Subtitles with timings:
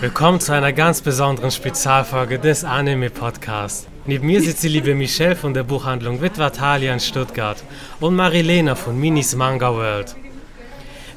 [0.00, 3.88] Willkommen zu einer ganz besonderen Spezialfolge des Anime Podcasts.
[4.06, 7.64] Neben mir sitzt die liebe Michelle von der Buchhandlung Witwer Thalia in Stuttgart
[7.98, 10.14] und Marilena von Minis Manga World.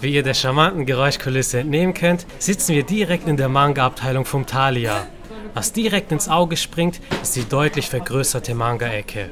[0.01, 5.05] Wie ihr der charmanten Geräuschkulisse entnehmen könnt, sitzen wir direkt in der Manga-Abteilung vom Thalia.
[5.53, 9.29] Was direkt ins Auge springt, ist die deutlich vergrößerte Manga-Ecke.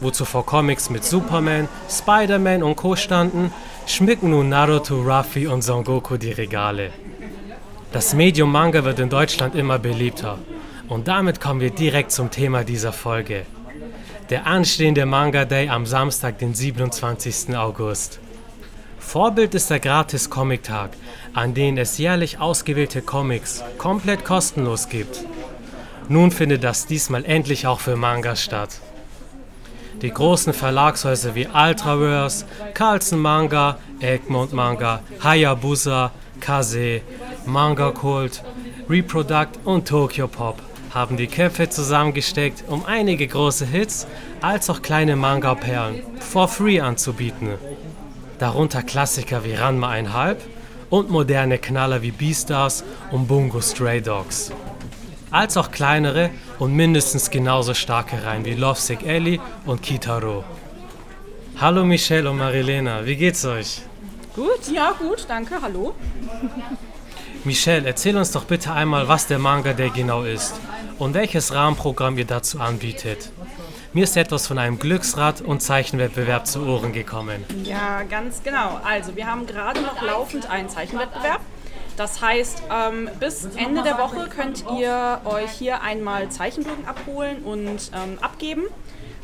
[0.00, 2.96] Wo zuvor Comics mit Superman, Spider-Man und Co.
[2.96, 3.52] standen,
[3.86, 6.90] schmücken nun Naruto, Ruffy und Son Goku die Regale.
[7.94, 10.40] Das Medium Manga wird in Deutschland immer beliebter.
[10.88, 13.46] Und damit kommen wir direkt zum Thema dieser Folge.
[14.30, 17.56] Der anstehende Manga Day am Samstag, den 27.
[17.56, 18.18] August.
[18.98, 20.90] Vorbild ist der Gratis Comic Tag,
[21.34, 25.24] an dem es jährlich ausgewählte Comics komplett kostenlos gibt.
[26.08, 28.80] Nun findet das diesmal endlich auch für Manga statt.
[30.02, 36.10] Die großen Verlagshäuser wie Ultraverse, Carlsen Manga, Egmont Manga, Hayabusa,
[36.44, 37.00] Kase,
[37.46, 38.42] Manga Cult,
[38.90, 44.06] Reproduct und Tokyo Pop haben die Köpfe zusammengesteckt, um einige große Hits
[44.42, 47.54] als auch kleine Manga-Perlen for free anzubieten.
[48.38, 50.36] Darunter Klassiker wie Ranma 1,5
[50.90, 54.52] und moderne Knaller wie Beastars und Bungo Stray Dogs.
[55.30, 60.44] Als auch kleinere und mindestens genauso starke Reihen wie Lovesick Ellie und Kitaro.
[61.58, 63.80] Hallo Michelle und Marilena, wie geht's euch?
[64.34, 65.94] Gut, ja, gut, danke, hallo.
[67.44, 70.54] Michelle, erzähl uns doch bitte einmal, was der Manga Day genau ist
[70.98, 73.30] und welches Rahmenprogramm ihr dazu anbietet.
[73.92, 77.44] Mir ist etwas von einem Glücksrad und Zeichenwettbewerb zu Ohren gekommen.
[77.62, 78.80] Ja, ganz genau.
[78.82, 81.40] Also wir haben gerade noch laufend einen Zeichenwettbewerb.
[81.96, 87.92] Das heißt, ähm, bis Ende der Woche könnt ihr euch hier einmal Zeichenbögen abholen und
[87.94, 88.64] ähm, abgeben.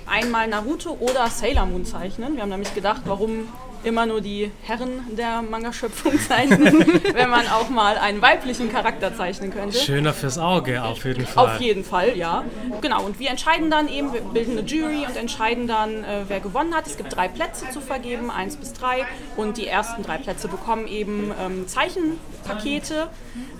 [0.07, 2.37] Einmal Naruto oder Sailor Moon zeichnen.
[2.37, 3.49] Wir haben nämlich gedacht, warum
[3.85, 9.53] immer nur die Herren der Manga-Schöpfung zeichnen, wenn man auch mal einen weiblichen Charakter zeichnen
[9.53, 9.79] könnte.
[9.79, 11.47] Schöner fürs Auge, auf jeden Fall.
[11.47, 12.45] Auf jeden Fall, ja.
[12.81, 16.41] Genau, und wir entscheiden dann eben, wir bilden eine Jury und entscheiden dann, äh, wer
[16.41, 16.87] gewonnen hat.
[16.87, 19.07] Es gibt drei Plätze zu vergeben, eins bis drei.
[19.37, 23.09] Und die ersten drei Plätze bekommen eben ähm, Zeichenpakete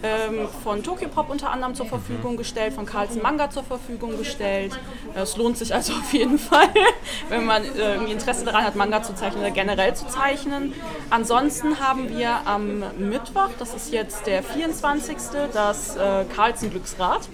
[0.03, 4.79] ähm, von Tokyo Pop unter anderem zur Verfügung gestellt, von Carlsen Manga zur Verfügung gestellt.
[5.15, 6.69] Äh, es lohnt sich also auf jeden Fall,
[7.29, 10.73] wenn man äh, Interesse daran hat, Manga zu zeichnen oder generell zu zeichnen.
[11.11, 15.17] Ansonsten haben wir am Mittwoch, das ist jetzt der 24.,
[15.53, 17.29] das äh, Carlsen Glücksrad.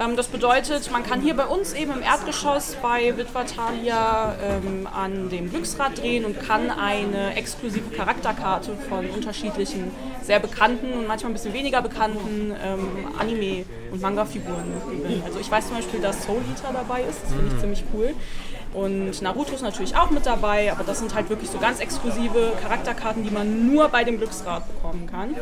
[0.00, 5.28] Ähm, das bedeutet, man kann hier bei uns eben im Erdgeschoss bei Witwatalia ähm, an
[5.28, 9.90] dem Glücksrad drehen und kann eine exklusive Charakterkarte von unterschiedlichen,
[10.22, 15.22] sehr bekannten und manchmal ein bisschen weniger bekannten ähm, Anime- und Manga-Figuren gewinnen.
[15.26, 18.14] Also ich weiß zum Beispiel, dass Soul Eater dabei ist, das finde ich ziemlich cool.
[18.72, 22.52] Und Naruto ist natürlich auch mit dabei, aber das sind halt wirklich so ganz exklusive
[22.62, 25.34] Charakterkarten, die man nur bei dem Glücksrad bekommen kann.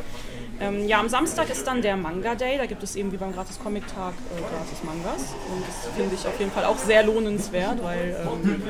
[0.60, 2.58] Ähm, ja, am Samstag ist dann der Manga Day.
[2.58, 5.34] Da gibt es eben wie beim Gratis Comic Tag äh, gratis Mangas.
[5.52, 8.62] Und das finde ich auf jeden Fall auch sehr lohnenswert, weil ähm,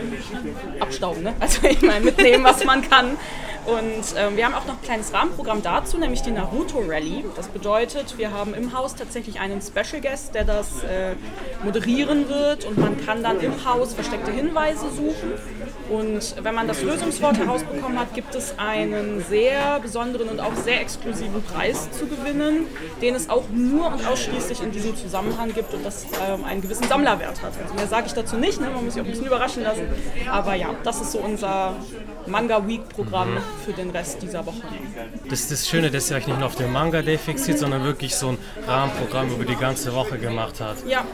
[0.80, 1.34] abstauben, ne?
[1.40, 3.16] Also ich meine, mitnehmen, was man kann.
[3.64, 7.24] Und ähm, wir haben auch noch ein kleines Rahmenprogramm dazu, nämlich die Naruto Rally.
[7.36, 11.14] Das bedeutet, wir haben im Haus tatsächlich einen Special Guest, der das äh,
[11.62, 15.32] moderieren wird und man kann dann im Haus versteckte Hinweise suchen.
[15.90, 20.80] Und wenn man das Lösungswort herausbekommen hat, gibt es einen sehr besonderen und auch sehr
[20.80, 22.66] exklusiven Preis zu gewinnen,
[23.00, 26.88] den es auch nur und ausschließlich in diesem Zusammenhang gibt und das ähm, einen gewissen
[26.88, 27.52] Sammlerwert hat.
[27.62, 28.70] Also mehr sage ich dazu nicht, ne?
[28.70, 29.82] man muss sich auch ein bisschen überraschen lassen.
[30.30, 31.74] Aber ja, das ist so unser
[32.26, 34.62] Manga Week Programm für den Rest dieser Woche.
[35.28, 37.84] Das ist das Schöne, dass ihr euch nicht nur auf den Manga Day fixiert, sondern
[37.84, 40.76] wirklich so ein Rahmenprogramm über die ganze Woche gemacht hat.
[40.86, 41.04] Ja,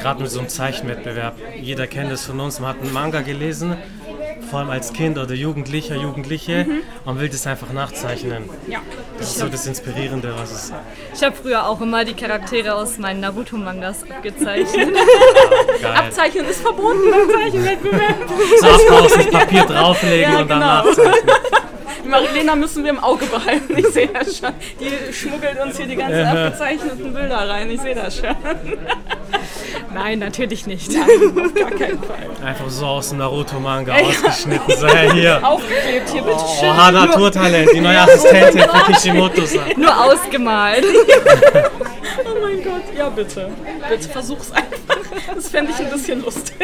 [0.00, 1.36] Gerade mit so einem Zeichenwettbewerb.
[1.60, 3.76] Jeder kennt es von uns, man hat einen Manga gelesen,
[4.50, 6.66] vor allem als Kind oder Jugendlicher, Jugendliche,
[7.04, 8.48] und will das einfach nachzeichnen.
[8.68, 8.78] ja.
[9.18, 10.72] Das ist so das Inspirierende, was es
[11.14, 14.94] Ich habe früher auch immer die Charaktere aus meinen Naruto-Mangas abgezeichnet.
[15.82, 15.94] geil.
[15.96, 18.14] Abzeichnen ist verboten beim Zeichenwettbewerb.
[18.60, 20.84] So aufpassen, das Papier drauflegen Ja, und dann genau.
[20.84, 21.34] nachzeichnen.
[22.04, 23.76] Die Marilena müssen wir im Auge behalten.
[23.78, 24.52] Ich sehe das schon.
[24.80, 27.70] Die schmuggelt uns hier die ganzen abgezeichneten Bilder rein.
[27.70, 28.36] Ich sehe das schon.
[29.96, 30.90] Nein, natürlich nicht.
[30.90, 32.28] Auf gar keinen Fall.
[32.44, 34.74] Einfach so aus dem Naruto-Manga ausgeschnitten.
[34.78, 35.40] So, ja, hier.
[35.42, 36.94] Aufgeklebt hier, bitte Oh, schön.
[36.94, 39.60] Naturtalent, die neue Assistentin von Kishimoto-san.
[39.76, 40.84] Nur ausgemalt.
[42.24, 43.50] Oh mein Gott, ja bitte.
[43.90, 44.96] Bitte versuch's einfach.
[45.34, 46.56] Das fände ich ein bisschen lustig.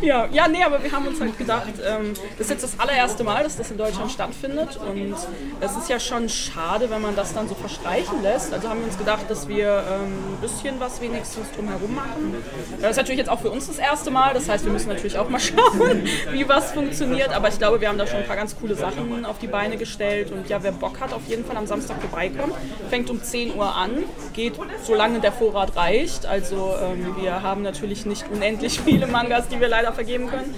[0.00, 3.24] Ja, ja, nee, aber wir haben uns halt gedacht, ähm, das ist jetzt das allererste
[3.24, 5.14] Mal, dass das in Deutschland stattfindet und
[5.60, 8.52] es ist ja schon schade, wenn man das dann so verstreichen lässt.
[8.52, 12.34] Also haben wir uns gedacht, dass wir ähm, ein bisschen was wenigstens drumherum machen.
[12.80, 15.18] Das ist natürlich jetzt auch für uns das erste Mal, das heißt, wir müssen natürlich
[15.18, 18.36] auch mal schauen, wie was funktioniert, aber ich glaube, wir haben da schon ein paar
[18.36, 21.56] ganz coole Sachen auf die Beine gestellt und ja, wer Bock hat, auf jeden Fall
[21.56, 22.52] am Samstag vorbeikommen.
[22.90, 24.04] Fängt um 10 Uhr an,
[24.34, 26.26] geht solange der Vorrat reicht.
[26.26, 30.54] Also ähm, wir haben natürlich nicht unendlich viele Mangas, die wir leider vergeben können.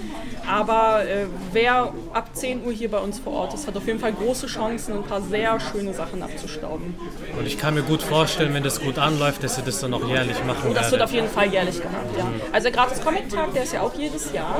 [0.49, 3.99] Aber äh, wer ab 10 Uhr hier bei uns vor Ort ist, hat auf jeden
[3.99, 6.95] Fall große Chancen, ein paar sehr schöne Sachen abzustauben.
[7.37, 10.07] Und ich kann mir gut vorstellen, wenn das gut anläuft, dass ihr das dann auch
[10.07, 12.25] jährlich machen Und das wird auf jeden Fall jährlich gemacht, ja.
[12.51, 14.57] Also der Gratis Comic Tag, der ist ja auch jedes Jahr.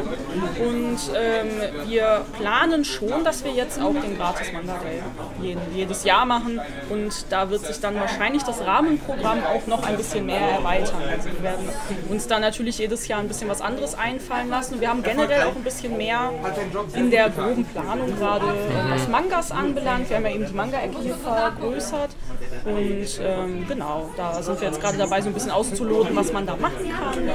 [0.60, 4.48] Und ähm, wir planen schon, dass wir jetzt auch den Gratis
[5.42, 6.60] jeden, jedes Jahr machen.
[6.89, 11.01] Und da wird sich dann wahrscheinlich das Rahmenprogramm auch noch ein bisschen mehr erweitern.
[11.10, 11.68] Also wir werden
[12.10, 14.59] uns da natürlich jedes Jahr ein bisschen was anderes einfallen lassen.
[14.68, 16.32] Und wir haben generell auch ein bisschen mehr
[16.94, 20.10] in der groben Planung gerade, äh, was Mangas anbelangt.
[20.10, 22.10] Wir haben ja eben die Manga-Ecke hier vergrößert.
[22.66, 26.46] Und ähm, genau, da sind wir jetzt gerade dabei, so ein bisschen auszuloten, was man
[26.46, 27.30] da machen kann.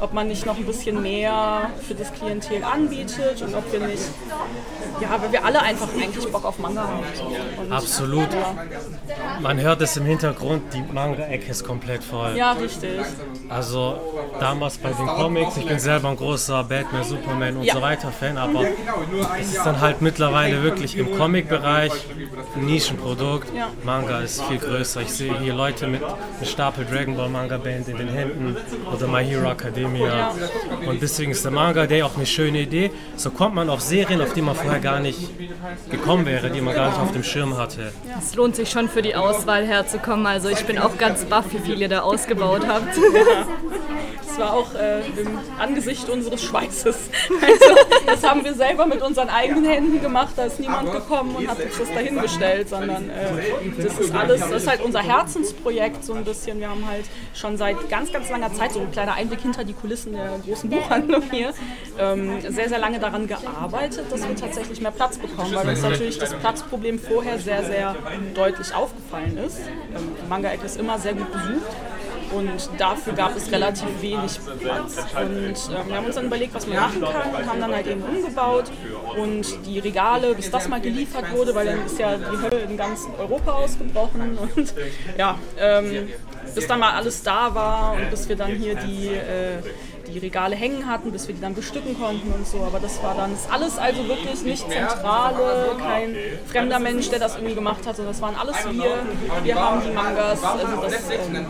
[0.00, 4.04] Ob man nicht noch ein bisschen mehr für das Klientel anbietet und ob wir nicht,
[5.00, 7.00] ja, weil wir alle einfach eigentlich Bock auf Manga haben.
[7.60, 8.32] Und, Absolut.
[8.32, 8.54] Ja,
[9.40, 12.36] Man hört es im Hintergrund, die Manga-Ecke ist komplett voll.
[12.36, 13.00] ja, richtig.
[13.48, 13.98] Also
[14.38, 17.74] damals bei den Comics, ich bin selber ein großer Batman, Superman und Ja.
[17.74, 18.64] so weiter Fan, aber
[19.40, 21.92] es ist dann halt mittlerweile wirklich im Comic-Bereich
[22.56, 23.48] ein Nischenprodukt.
[23.54, 23.68] Ja.
[23.84, 25.00] Manga ist viel größer.
[25.02, 26.14] Ich sehe hier Leute mit einem
[26.44, 28.56] Stapel Dragon Ball Manga Band in den Händen
[28.92, 30.32] oder My Hero Academia.
[30.86, 32.90] Und deswegen ist der Manga Day auch eine schöne Idee.
[33.16, 35.30] So kommt man auf Serien, auf die man vorher gar nicht
[35.90, 37.92] gekommen wäre, die man gar nicht auf dem Schirm hatte.
[38.18, 40.26] Es lohnt sich schon für die Auswahl herzukommen.
[40.26, 42.88] Also ich bin auch ganz baff, wie viel ihr da ausgebaut habt.
[44.32, 46.96] Das war auch äh, im Angesicht unseres Schweißes.
[47.42, 50.34] Also, das haben wir selber mit unseren eigenen Händen gemacht.
[50.36, 54.50] Da ist niemand gekommen und hat uns das dahingestellt, sondern äh, das ist alles, das
[54.50, 56.60] ist halt unser Herzensprojekt so ein bisschen.
[56.60, 59.72] Wir haben halt schon seit ganz, ganz langer Zeit, so ein kleiner Einblick hinter die
[59.72, 61.52] Kulissen der großen Buchhandlung hier,
[61.98, 66.18] ähm, sehr, sehr lange daran gearbeitet, dass wir tatsächlich mehr Platz bekommen, weil uns natürlich
[66.18, 67.96] das Platzproblem vorher sehr, sehr
[68.34, 69.58] deutlich aufgefallen ist.
[69.58, 71.76] Ähm, die Manga-Ecke ist immer sehr gut besucht.
[72.34, 74.96] Und dafür gab es relativ wenig Platz.
[75.14, 77.86] Und ähm, wir haben uns dann überlegt, was man machen kann und haben dann halt
[77.86, 78.70] eben umgebaut.
[79.16, 82.76] Und die Regale, bis das mal geliefert wurde, weil dann ist ja die Hölle in
[82.76, 84.38] ganz Europa ausgebrochen.
[84.56, 84.74] Und
[85.16, 86.08] ja, ähm,
[86.54, 89.58] bis dann mal alles da war und bis wir dann hier die, äh,
[90.12, 92.58] die Regale hängen hatten, bis wir die dann bestücken konnten und so.
[92.58, 96.14] Aber das war dann, ist alles also wirklich nicht Zentrale, kein
[96.46, 98.94] fremder Mensch, der das irgendwie gemacht hat, sondern das waren alles wir.
[99.44, 101.46] Wir haben die Mangas, also das, ähm,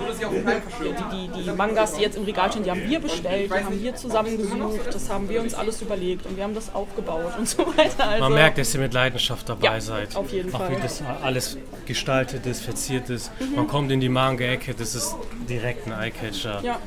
[1.13, 3.83] die, die, die Mangas, die jetzt im Regal stehen, die haben wir bestellt, die haben
[3.83, 7.67] wir zusammengesucht, das haben wir uns alles überlegt und wir haben das aufgebaut und so
[7.77, 8.09] weiter.
[8.09, 10.17] Also, Man merkt, dass ihr mit Leidenschaft dabei Ja, seid.
[10.17, 10.71] auf jeden auch Fall.
[10.71, 10.77] Mhm.
[10.77, 11.57] wie das alles
[11.87, 13.31] gestaltet ist, verziert ist.
[13.55, 15.17] Man kommt in die Manga-Ecke, das ist
[15.49, 16.61] direkt ein Eyecatcher.
[16.63, 16.79] ja,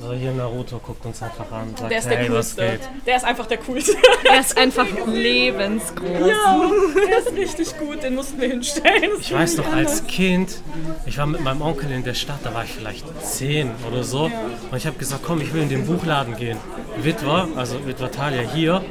[0.00, 2.78] Also hier Naruto guckt uns einfach an, sagt, der ist der hey, coolste.
[3.06, 3.96] Der ist einfach der coolste.
[4.30, 6.28] Er ist einfach lebensgroß.
[6.28, 6.60] ja,
[7.08, 9.10] der ist richtig gut, den mussten wir hinstellen.
[9.16, 10.60] Das Ich weiß noch, als Kind,
[11.06, 14.24] ich war mit meinem Onkel in der Stadt, da war ich vielleicht zehn oder so.
[14.24, 16.58] Und ich habe gesagt, komm, ich will in den Buchladen gehen.
[17.02, 18.82] Witwer, also Witwer Thalia hier.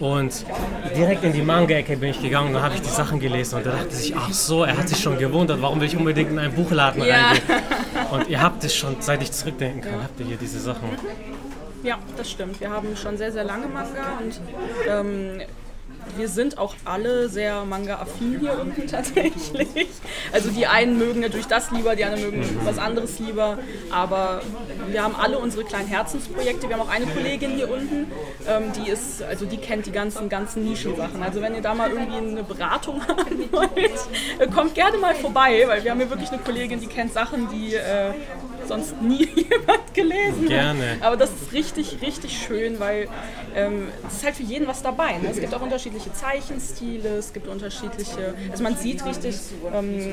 [0.00, 0.44] Und
[0.96, 3.56] direkt in die Manga-Ecke bin ich gegangen und dann habe ich die Sachen gelesen.
[3.56, 6.30] Und da dachte ich, ach so, er hat sich schon gewundert, warum will ich unbedingt
[6.32, 7.28] in einen Buchladen Ja.
[7.28, 7.42] reingehen.
[8.14, 10.88] Und ihr habt es schon, seit ich zurückdenken kann, habt ihr hier diese Sachen.
[11.82, 12.60] Ja, das stimmt.
[12.60, 14.40] Wir haben schon sehr, sehr lange Manga und
[14.88, 15.42] ähm,
[16.16, 19.88] wir sind auch alle sehr Manga-affin hier unten tatsächlich.
[20.32, 23.58] Also die einen mögen natürlich das lieber, die anderen mögen was anderes lieber.
[23.90, 24.42] Aber
[24.88, 26.68] wir haben alle unsere kleinen Herzensprojekte.
[26.68, 28.10] Wir haben auch eine Kollegin hier unten,
[28.48, 31.22] ähm, die ist, also die kennt die ganzen, ganzen Nischensachen.
[31.22, 33.98] Also wenn ihr da mal irgendwie eine Beratung haben wollt,
[34.38, 37.48] äh, kommt gerne mal vorbei, weil wir haben hier wirklich eine Kollegin, die kennt Sachen,
[37.50, 38.12] die äh,
[38.66, 40.48] sonst nie jemand gelesen hat.
[40.48, 40.96] Gerne.
[41.00, 43.08] Aber das ist richtig, richtig schön, weil
[43.54, 45.18] ähm, es ist halt für jeden was dabei.
[45.18, 45.28] Ne?
[45.30, 49.36] Es gibt auch unterschiedliche Zeichenstile, es gibt unterschiedliche, also man sieht richtig,
[49.72, 50.12] ähm,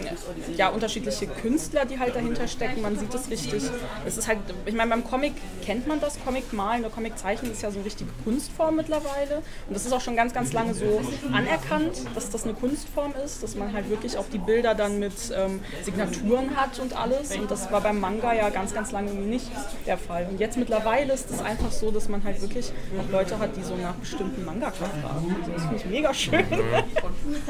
[0.56, 2.82] ja, unterschiedliche Künstler, die halt dahinter stecken.
[2.82, 3.64] Man sieht es richtig.
[4.06, 5.34] Es ist halt, ich meine, beim Comic
[5.64, 9.38] kennt man das, Comic malen oder Comic zeichnen ist ja so eine richtige Kunstform mittlerweile.
[9.68, 13.44] Und das ist auch schon ganz, ganz lange so anerkannt, dass das eine Kunstform ist,
[13.44, 17.36] dass man halt wirklich auch die Bilder dann mit ähm, Signaturen hat und alles.
[17.36, 19.50] Und das war beim Manga ja ganz, ganz lange nicht
[19.86, 20.28] der Fall.
[20.30, 23.64] Und jetzt mittlerweile ist es einfach so, dass man halt wirklich auch Leute hat, die
[23.64, 25.36] so nach bestimmten Manga fragen.
[25.54, 26.46] Also finde ich mega schön.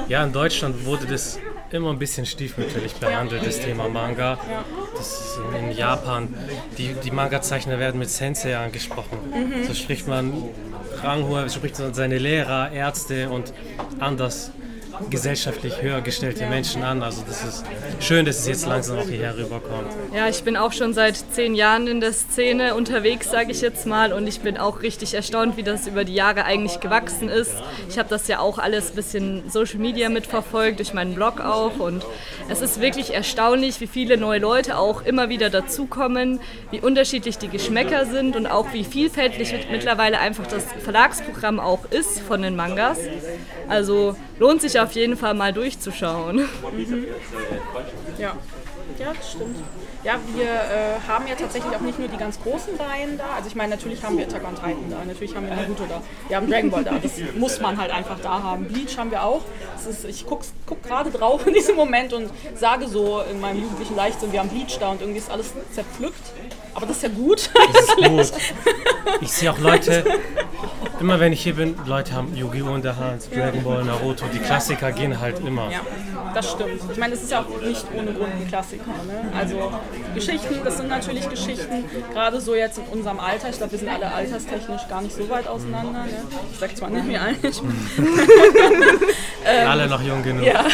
[0.08, 1.40] Ja, in Deutschland wurde das
[1.72, 4.38] immer ein bisschen stiefmütterlich behandelt, das Thema Manga.
[4.96, 6.34] Das in Japan,
[6.78, 9.18] die, die Manga-Zeichner werden mit Sensei angesprochen.
[9.68, 10.34] So spricht man
[11.02, 13.54] ranghohe, spricht man seine Lehrer, Ärzte und
[14.00, 14.52] anders
[15.10, 17.04] gesellschaftlich höher gestellte Menschen an.
[17.04, 17.66] Also das ist
[18.00, 19.88] schön, dass es jetzt langsam auch hierher rüberkommt.
[20.16, 23.86] Ja, ich bin auch schon seit zehn Jahren in der Szene unterwegs, sage ich jetzt
[23.86, 24.14] mal.
[24.14, 27.54] Und ich bin auch richtig erstaunt, wie das über die Jahre eigentlich gewachsen ist.
[27.90, 31.80] Ich habe das ja auch alles ein bisschen Social Media mitverfolgt, durch meinen Blog auch.
[31.80, 32.06] Und
[32.50, 36.40] es ist wirklich erstaunlich, wie viele neue Leute auch immer wieder dazukommen,
[36.72, 42.20] wie unterschiedlich die Geschmäcker sind und auch wie vielfältig mittlerweile einfach das Verlagsprogramm auch ist
[42.20, 43.00] von den Mangas.
[43.68, 46.38] Also lohnt sich auf jeden Fall mal durchzuschauen.
[46.38, 47.06] Mhm.
[48.18, 48.36] Ja.
[49.00, 49.58] Ja, das stimmt.
[50.04, 53.36] Ja, wir äh, haben ja tatsächlich auch nicht nur die ganz großen Reihen da.
[53.36, 56.02] Also ich meine, natürlich haben wir Attack on Titan da, natürlich haben wir Naruto da,
[56.28, 56.98] wir haben Dragon Ball da.
[57.02, 58.66] Das muss man halt einfach da haben.
[58.66, 59.42] Bleach haben wir auch.
[59.88, 63.96] Ist, ich gucke guck gerade drauf in diesem Moment und sage so in meinem jugendlichen
[63.96, 66.32] Leichtsinn, wir haben Bleach da und irgendwie ist alles zerpflückt.
[66.74, 67.50] Aber das ist ja gut.
[67.74, 68.42] Das ist gut.
[69.22, 70.04] Ich sehe auch Leute,
[71.02, 72.76] immer wenn ich hier bin, Leute haben Yu-Gi-Oh!
[72.76, 75.70] in der Hand, Dragon Ball, Naruto, die Klassiker gehen halt immer.
[75.72, 75.82] Ja,
[76.34, 76.80] das stimmt.
[76.92, 78.86] Ich meine, es ist ja auch nicht ohne Grund ein Klassiker.
[79.08, 79.32] Ne?
[79.36, 79.72] Also
[80.14, 83.90] Geschichten, das sind natürlich Geschichten, gerade so jetzt in unserem Alter, ich glaube, wir sind
[83.90, 86.04] alle alterstechnisch gar nicht so weit auseinander.
[86.04, 86.24] Ne?
[86.54, 87.40] Ich sag zwar nicht mehr alt.
[89.68, 90.46] alle noch jung genug.
[90.46, 90.66] Ja,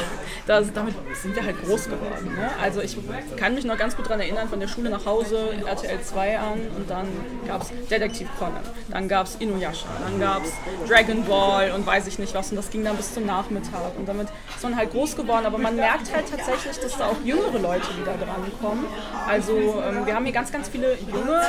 [0.47, 2.33] das, damit sind wir halt groß geworden.
[2.35, 2.49] Ne?
[2.61, 2.97] Also ich
[3.35, 6.59] kann mich noch ganz gut daran erinnern, von der Schule nach Hause, RTL 2 an
[6.75, 7.07] und dann
[7.45, 10.53] gab es Detektiv Conan, dann gab es Inuyasha, dann gab es
[10.89, 14.07] Dragon Ball und weiß ich nicht was und das ging dann bis zum Nachmittag und
[14.07, 17.59] damit ist man halt groß geworden, aber man merkt halt tatsächlich, dass da auch jüngere
[17.59, 18.85] Leute wieder drankommen.
[19.27, 21.41] Also ähm, wir haben hier ganz, ganz viele junge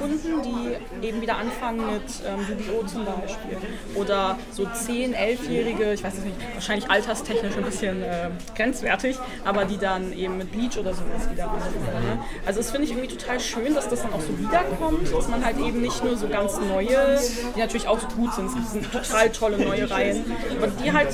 [0.00, 2.86] Kunden, die eben wieder anfangen mit ähm, Yu-Gi-Oh!
[2.86, 3.58] zum Beispiel
[3.94, 9.64] oder so 10-, 11-Jährige, ich weiß es nicht, wahrscheinlich alterstechnisch ein bisschen äh, grenzwertig, aber
[9.64, 12.06] die dann eben mit Bleach oder sowas wieder anfangen.
[12.06, 12.18] Ne?
[12.44, 15.44] Also das finde ich irgendwie total schön, dass das dann auch so wiederkommt, dass man
[15.44, 17.18] halt eben nicht nur so ganz neue,
[17.54, 20.24] die natürlich auch gut sind, es sind total tolle neue Reihen,
[20.56, 21.08] aber die halt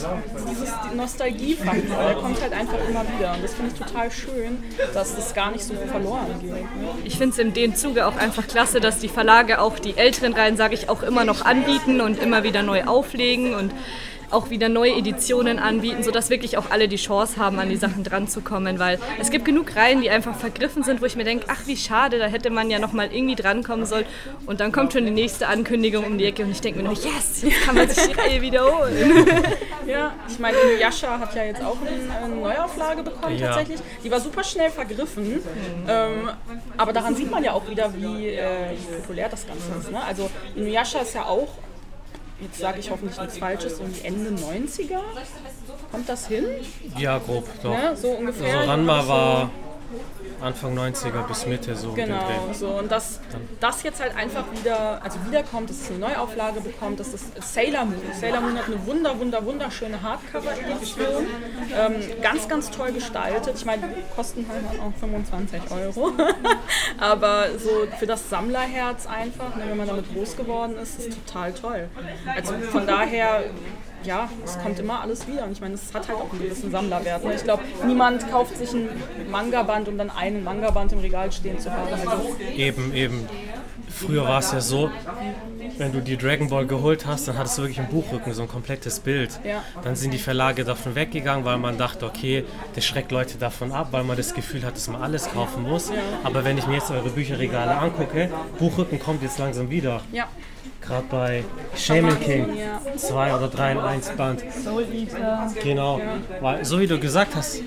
[0.50, 4.62] dieses Nostalgie-Faktor, der kommt halt einfach immer wieder und das finde ich total schön,
[4.94, 6.50] dass das gar nicht so verloren geht.
[6.50, 6.88] Ne?
[7.04, 10.32] Ich finde es in dem Zuge auch einfach klasse, dass die Verlage auch die älteren
[10.32, 13.72] Reihen, sage ich, auch immer noch anbieten und immer wieder neu auflegen und
[14.32, 18.04] auch wieder neue Editionen anbieten, sodass wirklich auch alle die Chance haben, an die Sachen
[18.04, 18.78] dran zu kommen.
[18.78, 21.76] Weil es gibt genug Reihen, die einfach vergriffen sind, wo ich mir denke, ach wie
[21.76, 24.06] schade, da hätte man ja nochmal irgendwie drankommen sollen.
[24.46, 26.94] Und dann kommt schon die nächste Ankündigung um die Ecke und ich denke mir nur,
[26.94, 29.26] yes, jetzt kann man sich die Reihe wiederholen.
[29.84, 33.48] Ja, ich meine, Yasha hat ja jetzt auch eine, Neuauflage bekommen Ja.
[33.48, 33.80] tatsächlich.
[34.04, 35.40] Die war super schnell vergriffen.
[35.88, 36.30] Ähm,
[36.76, 39.90] aber daran sieht man ja auch wieder, wie, äh, populär das Ganze ist.
[39.90, 40.00] Ne?
[40.02, 41.48] Also Inuyasha ist ja auch,
[42.42, 45.00] jetzt sage ich hoffentlich nichts Falsches, so Ende 90er.
[45.90, 46.46] Kommt das hin?
[46.99, 47.70] Ja, grob, doch.
[47.70, 47.96] Ne?
[47.96, 48.58] So ungefähr.
[48.58, 49.50] Also Ranma war
[50.40, 51.92] Anfang 90er bis Mitte so.
[51.92, 52.18] Genau,
[52.52, 53.20] so und dass
[53.61, 57.22] das jetzt halt einfach wieder, also wiederkommt, dass es eine Neuauflage bekommt, dass das
[57.54, 58.00] Sailor Moon.
[58.18, 61.26] Sailor Moon hat eine wunder, wunder, wunderschöne Hardcover-Edition,
[61.78, 63.54] ähm, ganz, ganz toll gestaltet.
[63.56, 66.12] Ich meine, die kosten halt auch 25 Euro,
[66.99, 71.52] aber so für das Sammlerherz einfach, ne, wenn man damit groß geworden ist, ist total
[71.52, 71.88] toll.
[72.34, 73.44] Also von daher
[74.06, 75.44] ja, es kommt immer alles wieder.
[75.44, 77.25] Und ich meine, es hat halt auch einen gewissen Sammlerwert.
[77.25, 77.35] Ne?
[77.35, 78.88] Ich glaube, niemand kauft sich ein
[79.30, 81.88] Manga-Band, um dann einen Manga-Band im Regal stehen zu haben.
[81.92, 83.28] Also, Eben, eben.
[83.88, 84.90] Früher war es ja so,
[85.78, 88.49] wenn du die Dragon Ball geholt hast, dann hattest du wirklich im Buchrücken so ein
[88.49, 89.38] komplettes Bild.
[89.44, 89.62] Ja.
[89.85, 92.44] Dann sind die Verlage davon weggegangen, weil man dachte, okay,
[92.75, 95.92] das schreckt Leute davon ab, weil man das Gefühl hat, dass man alles kaufen muss.
[96.25, 100.00] Aber wenn ich mir jetzt eure Bücherregale angucke, Buchrücken kommt jetzt langsam wieder.
[100.12, 100.26] ja,
[100.81, 101.45] Gerade bei
[101.76, 102.81] Shaman King, Ja.
[102.97, 104.42] 2 oder 3 in 1 Band.
[105.62, 106.00] Genau,
[106.40, 107.62] weil so wie du gesagt hast,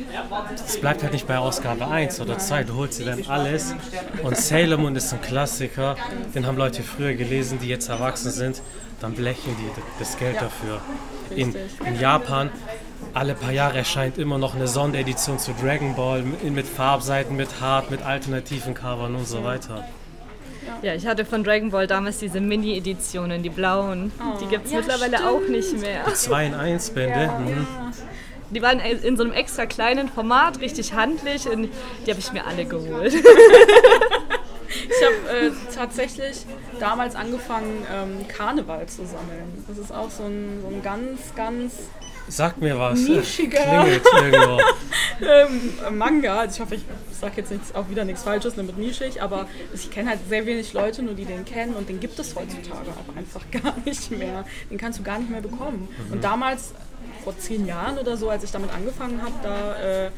[0.66, 3.74] es bleibt halt nicht bei Ausgabe 1 oder 2, du holst dir dann alles.
[4.22, 5.96] Und Sailor Moon ist ein Klassiker,
[6.34, 8.62] den haben Leute früher gelesen, die jetzt erwachsen sind,
[9.00, 10.82] dann blechen die das Geld dafür.
[11.36, 12.50] In, in Japan,
[13.14, 17.62] alle paar Jahre erscheint immer noch eine Sonderedition zu Dragon Ball mit, mit Farbseiten, mit
[17.62, 19.86] Hard, mit alternativen Covern und so weiter.
[20.82, 24.12] Ja, ich hatte von Dragon Ball damals diese Mini-Editionen, die blauen.
[24.42, 25.32] Die gibt es Ja, mittlerweile stimmt.
[25.32, 26.06] auch nicht mehr.
[26.14, 27.68] 2 in 1 Bände, mhm.
[28.52, 31.70] Die waren in so einem extra kleinen Format, richtig handlich und
[32.06, 33.14] die habe ich mir alle geholt.
[33.16, 33.24] ich
[35.04, 36.46] habe äh, tatsächlich
[36.80, 39.66] damals angefangen, ähm, Karneval zu sammeln.
[39.68, 41.74] Das ist auch so ein, so ein ganz, ganz
[42.28, 43.00] Sagt mir was.
[43.00, 43.86] Nischiger.
[43.86, 44.60] Irgendwo.
[45.22, 46.40] ähm, Manga.
[46.40, 46.84] Also ich hoffe, ich
[47.20, 50.46] sage jetzt nichts, auch wieder nichts Falsches ne, mit nischig, aber ich kenne halt sehr
[50.46, 54.12] wenig Leute, nur die den kennen und den gibt es heutzutage auch einfach gar nicht
[54.12, 54.46] mehr.
[54.70, 55.88] Den kannst du gar nicht mehr bekommen.
[56.12, 56.74] Und damals
[57.24, 60.12] vor zehn Jahren oder so, als ich damit angefangen habe, da, äh,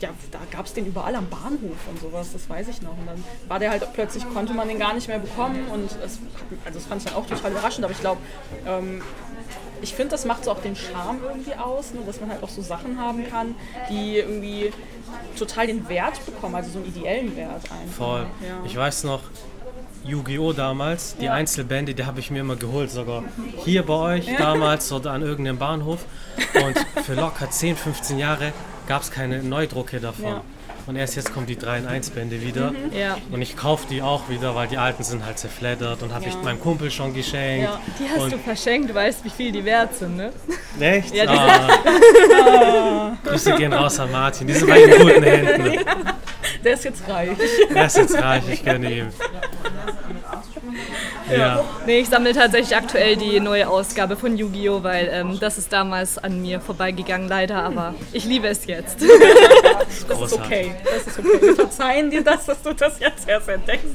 [0.00, 2.96] ja, da gab es den überall am Bahnhof und sowas, das weiß ich noch.
[2.98, 6.18] Und dann war der halt plötzlich, konnte man den gar nicht mehr bekommen und das,
[6.64, 8.20] also das fand ich dann auch total überraschend, aber ich glaube,
[8.66, 9.02] ähm,
[9.84, 12.48] ich finde, das macht so auch den Charme irgendwie aus, ne, dass man halt auch
[12.48, 13.54] so Sachen haben kann,
[13.90, 14.72] die irgendwie
[15.38, 17.96] total den Wert bekommen, also so einen ideellen Wert einfach.
[17.96, 18.26] Voll.
[18.40, 18.60] Ja.
[18.64, 19.20] Ich weiß noch,
[20.04, 20.52] Yu-Gi-Oh!
[20.52, 21.32] damals, die Ja.
[21.34, 23.24] Einzelbände, die habe ich mir immer geholt, sogar
[23.64, 26.04] hier bei euch damals oder an irgendeinem Bahnhof.
[26.54, 28.52] Und für locker 10, 15 Jahre
[28.86, 30.24] gab es keine Neudrucke davon.
[30.24, 30.42] Ja.
[30.86, 32.72] Und erst jetzt kommen die 3 in 1 Bände wieder.
[32.92, 33.16] Ja.
[33.30, 36.30] Und ich kaufe die auch wieder, weil die alten sind halt zerfleddert und habe Ja.
[36.30, 37.64] ich meinem Kumpel schon geschenkt.
[37.64, 37.80] Ja.
[37.98, 40.30] Die hast und du verschenkt, du weißt, wie viel die wert sind, ne?
[40.78, 41.14] Echt?
[41.14, 43.16] Ja, die ah.
[43.24, 44.46] Grüße gehen raus an Martin.
[44.46, 45.84] Die sind bei in guten Händen.
[46.64, 47.30] Der ist jetzt reich.
[47.74, 49.08] Er ist jetzt reich, ich gönne ihm.
[51.30, 51.64] Ja.
[51.86, 56.18] Nee, ich sammle tatsächlich aktuell die neue Ausgabe von Yu-Gi-Oh!, weil ähm, das ist damals
[56.18, 58.98] an mir vorbeigegangen, leider, aber ich liebe es jetzt.
[60.08, 60.74] Das ist okay.
[60.84, 61.40] Das ist okay.
[61.40, 63.86] Wir verzeihen dir das, dass du das jetzt erst entdeckst.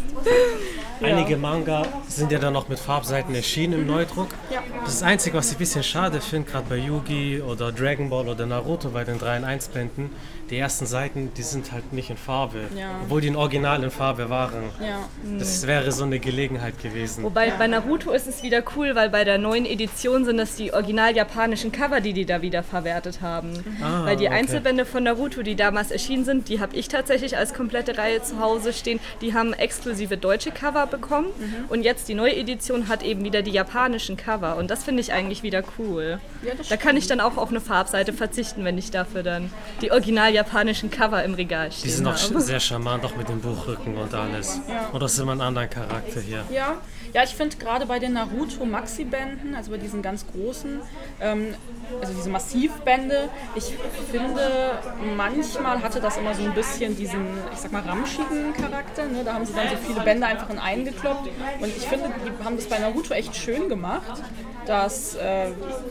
[1.02, 4.30] Einige Manga sind ja dann noch mit Farbseiten erschienen im Neudruck.
[4.52, 4.62] Ja.
[4.82, 8.10] Das ist das Einzige, was ich ein bisschen schade finde, gerade bei Yugi oder Dragon
[8.10, 10.10] Ball oder Naruto bei den 3 in 1 Bänden,
[10.50, 13.00] die ersten Seiten, die sind halt nicht in Farbe, Ja.
[13.03, 14.63] obwohl die in Original in Farbe waren.
[14.82, 15.08] Ja.
[15.38, 17.24] Das wäre so eine Gelegenheit gewesen.
[17.24, 20.74] Wobei bei Naruto ist es wieder cool, weil bei der neuen Edition sind das die
[20.74, 23.53] original japanischen Cover, die die da wieder verwertet haben.
[23.84, 24.36] Ah, weil die okay.
[24.36, 28.39] Einzelbände von Naruto, die damals erschienen sind, die habe ich tatsächlich als komplette Reihe zu
[28.39, 29.00] Hause stehen.
[29.22, 31.27] Die haben exklusive deutsche Cover bekommen
[31.70, 35.13] und jetzt die neue Edition hat eben wieder die japanischen Cover und das finde ich
[35.13, 36.20] eigentlich wieder cool.
[36.44, 39.51] Ja, da kann ich dann auch auf eine Farbseite verzichten, wenn ich dafür dann
[39.82, 43.41] die original japanischen Cover im Regal stehen Die sind auch sehr charmant, auch mit dem
[43.41, 44.60] Buchrücken und alles.
[44.93, 46.43] Oder ist immer ein anderer Charakter hier?
[46.50, 46.77] Ja,
[47.13, 50.81] ja ich finde gerade bei den Naruto Maxi-Bänden, also bei diesen ganz großen,
[51.19, 51.55] ähm,
[52.01, 53.74] also diese Massivbände, ich
[54.12, 54.79] finde,
[55.17, 59.05] manchmal hatte das immer so ein bisschen diesen, ich sag mal, ramschigen Charakter.
[59.08, 59.24] Ne?
[59.25, 61.29] Da haben sie dann so viele Bände einfach in einen gekloppt.
[61.60, 64.24] Und ich finde, die haben das bei Naruto echt schön gemacht.
[64.66, 65.48] Das äh,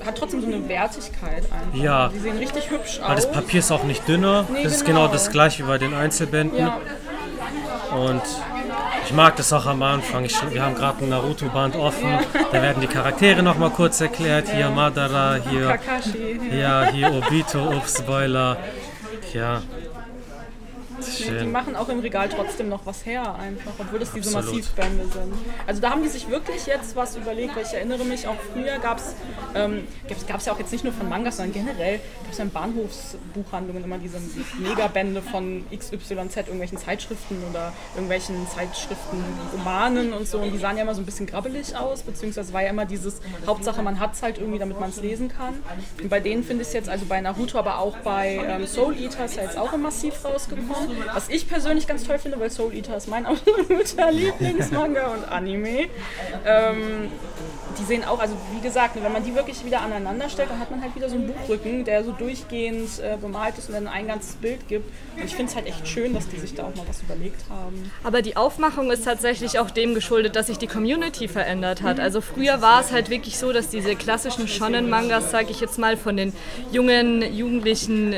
[0.07, 1.75] hat trotzdem so eine Wertigkeit einfach.
[1.75, 2.09] Ja.
[2.09, 3.25] Die sehen richtig hübsch Weil aus.
[3.25, 4.45] das Papier ist auch nicht dünner.
[4.53, 5.03] Nee, das ist genau.
[5.03, 6.59] genau das gleiche wie bei den Einzelbänden.
[6.59, 6.79] ja,
[7.97, 8.23] Und
[9.07, 10.25] ich mag das auch am Anfang.
[10.25, 12.19] Ich, wir haben gerade ein Naruto-Band offen.
[12.53, 14.49] Da werden die Charaktere nochmal kurz erklärt.
[14.49, 16.41] Hier Madara, hier, Kakashi.
[16.57, 18.59] ja, hier Obito, ups, Spoiler.
[19.33, 19.63] Ja.
[21.07, 21.53] Die Schön.
[21.53, 24.57] machen auch im Regal trotzdem noch was her, einfach, obwohl das diese Absolut.
[24.57, 25.33] Massivbände sind.
[25.67, 28.79] Also da haben die sich wirklich jetzt was überlegt, weil ich erinnere mich, auch früher
[28.79, 29.15] gab es,
[29.55, 29.87] ähm,
[30.27, 32.51] gab es ja auch jetzt nicht nur von Mangas, sondern generell gab es ja in
[32.51, 34.19] Bahnhofsbuchhandlungen immer diese
[34.59, 40.39] Megabände von XYZ, irgendwelchen Zeitschriften oder irgendwelchen Zeitschriften, Romanen und so.
[40.39, 43.21] Und die sahen ja immer so ein bisschen grabbelig aus, beziehungsweise war ja immer dieses,
[43.47, 45.55] Hauptsache man hat es halt irgendwie, damit man es lesen kann.
[46.03, 48.97] Und bei denen finde ich es jetzt, also bei Naruto, aber auch bei ähm, Soul
[48.99, 50.88] Eater ist ja jetzt auch im Massiv rausgekommen.
[51.15, 55.89] Was ich persönlich ganz toll finde, weil Soul Eater ist mein absoluter Lieblingsmanga und Anime.
[56.45, 57.11] Ähm,
[57.79, 60.71] die sehen auch, also wie gesagt, wenn man die wirklich wieder aneinander stellt, dann hat
[60.71, 64.07] man halt wieder so einen Buchrücken, der so durchgehend äh, bemalt ist und dann ein
[64.07, 64.91] ganzes Bild gibt.
[65.17, 67.41] Und ich finde es halt echt schön, dass die sich da auch mal was überlegt
[67.49, 67.91] haben.
[68.03, 72.01] Aber die Aufmachung ist tatsächlich auch dem geschuldet, dass sich die Community verändert hat.
[72.01, 75.97] Also früher war es halt wirklich so, dass diese klassischen Shonen-Mangas, sage ich jetzt mal,
[75.97, 76.33] von den
[76.73, 78.15] jungen, jugendlichen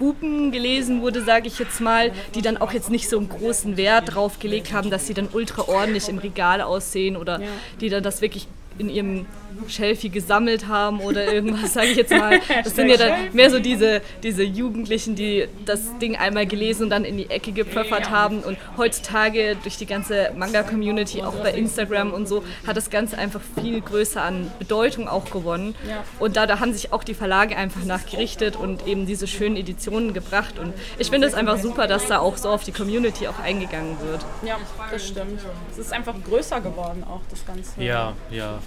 [0.00, 3.76] Buben gelesen wurde, sage ich jetzt mal, die dann auch jetzt nicht so einen großen
[3.76, 7.38] Wert drauf gelegt haben, dass sie dann ultra ordentlich im Regal aussehen oder
[7.82, 9.26] die dann das wirklich in ihrem
[9.68, 12.40] Shelfie gesammelt haben oder irgendwas, sage ich jetzt mal.
[12.64, 16.90] Das sind ja dann mehr so diese, diese Jugendlichen, die das Ding einmal gelesen und
[16.90, 18.40] dann in die Ecke gepfeffert haben.
[18.40, 23.40] Und heutzutage durch die ganze Manga-Community, auch bei Instagram und so, hat das Ganze einfach
[23.60, 25.74] viel größer an Bedeutung auch gewonnen.
[25.88, 26.04] Ja.
[26.18, 30.12] Und da, da haben sich auch die Verlage einfach nachgerichtet und eben diese schönen Editionen
[30.12, 30.58] gebracht.
[30.58, 33.96] Und ich finde es einfach super, dass da auch so auf die Community auch eingegangen
[34.00, 34.24] wird.
[34.46, 34.56] Ja,
[34.90, 35.40] das stimmt.
[35.70, 37.82] Es ist einfach größer geworden auch, das Ganze.
[37.82, 38.58] Ja, ja.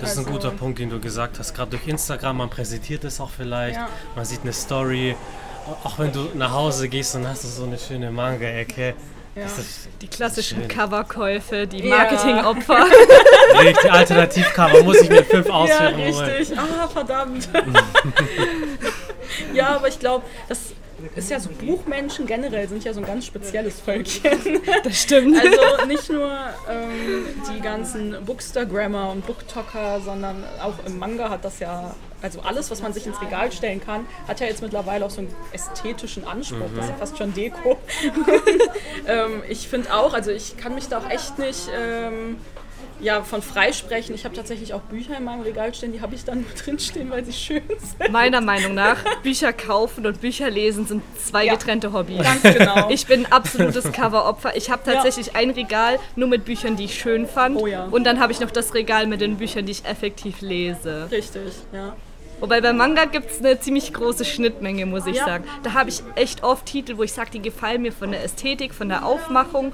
[0.00, 1.54] Das ist ein also- guter Punkt, den du gesagt hast.
[1.54, 3.76] Gerade durch Instagram, man präsentiert es auch vielleicht.
[3.76, 3.88] Ja.
[4.14, 5.16] Man sieht eine Story.
[5.84, 8.94] Auch wenn du nach Hause gehst und hast du so eine schöne Manga-Ecke.
[9.34, 10.66] Das ist Die klassischen.
[10.66, 11.96] Coverkäufe, die Ja.
[11.96, 12.86] Marketingopfer.
[13.60, 13.92] richtig.
[13.92, 16.14] Alternativcover muss ich mir fünf Ja, ausführen holen.
[16.30, 16.58] richtig.
[16.58, 17.48] Ah, verdammt.
[19.54, 20.72] ja, aber ich glaube, das
[21.14, 24.60] ist ja so Buchmenschen generell sind ja so ein ganz spezielles Völkchen.
[24.82, 25.36] Das stimmt.
[25.38, 26.30] Also nicht nur
[26.68, 32.70] ähm, die ganzen Bookstagrammer und Booktalker, sondern auch im Manga hat das ja, also alles,
[32.70, 36.26] was man sich ins Regal stellen kann, hat ja jetzt mittlerweile auch so einen ästhetischen
[36.26, 36.68] Anspruch.
[36.74, 37.78] Das ist ja fast schon Deko.
[39.06, 41.68] ähm, ich finde auch, also ich kann mich da auch echt nicht.
[41.76, 42.38] Ähm,
[43.00, 44.14] ja, von Freisprechen.
[44.14, 47.10] Ich habe tatsächlich auch Bücher in meinem Regal stehen, die habe ich dann nur drinstehen,
[47.10, 48.10] weil sie schön sind.
[48.12, 51.54] Meiner Meinung nach, Bücher kaufen und Bücher lesen sind zwei Ja.
[51.54, 52.22] getrennte Hobbys.
[52.22, 52.88] Ganz genau.
[52.90, 54.56] Ich bin ein absolutes Coveropfer.
[54.56, 57.56] Ich habe tatsächlich ein Regal nur mit Büchern, die ich schön fand.
[57.56, 57.84] Oh ja.
[57.90, 61.08] Und dann habe ich noch das Regal mit den Büchern, die ich effektiv lese.
[61.10, 61.94] Richtig, ja.
[62.40, 65.24] Wobei bei Manga gibt es eine ziemlich große Schnittmenge, muss ich Ja.
[65.24, 65.44] sagen.
[65.62, 68.74] Da habe ich echt oft Titel, wo ich sage, die gefallen mir von der Ästhetik,
[68.74, 69.72] von der Aufmachung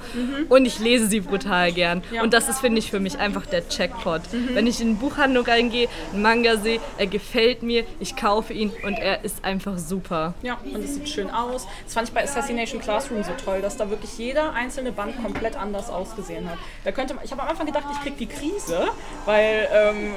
[0.49, 1.99] und ich lese sie brutal gern.
[1.99, 2.05] Mhm.
[2.15, 2.21] Ja.
[2.21, 2.25] Mhm.
[2.25, 4.23] Und das ist, finde ich, für mich einfach der Checkpot.
[4.53, 8.73] Wenn ich in eine Buchhandlung reingehe, einen Manga sehe, er gefällt mir, ich kaufe ihn
[8.85, 10.35] und er ist einfach super.
[10.43, 11.67] Ja, und es sieht schön aus.
[11.85, 15.57] Das fand ich bei Assassination Classroom so toll, dass da wirklich jeder einzelne Band komplett
[15.57, 16.59] anders ausgesehen hat.
[16.85, 18.89] Da könnte man, ich habe am Anfang gedacht, ich krieg die Krise,
[19.27, 20.15] weil ähm,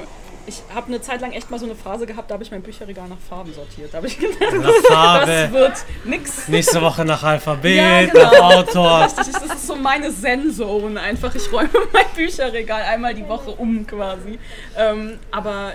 [0.48, 2.62] ich habe eine Zeit lang echt mal so eine Phase gehabt, da habe ich mein
[2.62, 3.92] Bücherregal nach Farben sortiert.
[3.92, 5.26] Da habe ich gedacht, Nach Farbe.
[5.26, 5.72] das wird
[6.04, 6.48] nix.
[6.48, 8.22] Nächste Woche nach Alphabet, Ja, genau.
[8.32, 9.04] nach Autor.
[9.04, 11.34] Richtig, das ist so meine Zen-Zone einfach.
[11.34, 14.38] Ich räume mein Bücherregal einmal die Woche um quasi.
[14.76, 15.72] Ähm, aber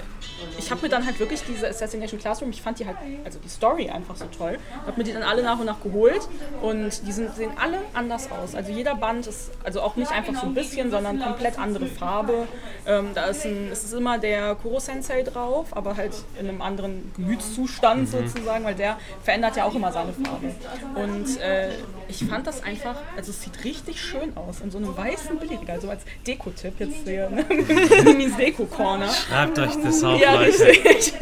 [0.58, 3.49] ich habe mir dann halt wirklich diese Assassination Classroom, ich fand die halt, also die
[3.49, 6.21] Story einfach so toll, habe mir die dann alle nach und nach geholt
[6.62, 8.56] und die sind, sehen alle anders aus.
[8.56, 12.47] Also jeder Band ist, also auch nicht einfach so ein bisschen, sondern komplett andere Farbe.
[12.86, 17.12] Ähm, da ist ein, es ist immer der Kuro-Sensei drauf, aber halt in einem anderen
[17.15, 20.53] Gemütszustand sozusagen, weil der verändert ja auch immer seine Farbe.
[20.95, 21.69] Und äh,
[22.08, 25.79] ich fand das einfach, also es sieht richtig schön aus in so einem weißen Billigregal,
[25.82, 27.45] so als Deko-Tipp jetzt hier, ne?
[28.03, 29.10] Mimis Deko-Corner.
[29.10, 30.67] Schreibt euch das auf, Ja, Leute.
[30.67, 31.13] richtig.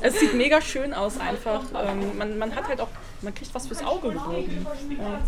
[0.00, 1.62] Es sieht mega schön aus einfach.
[1.74, 2.88] Ähm, man, man hat halt auch,
[3.22, 4.66] man kriegt was fürs Auge geboten.
[4.90, 5.18] Ja.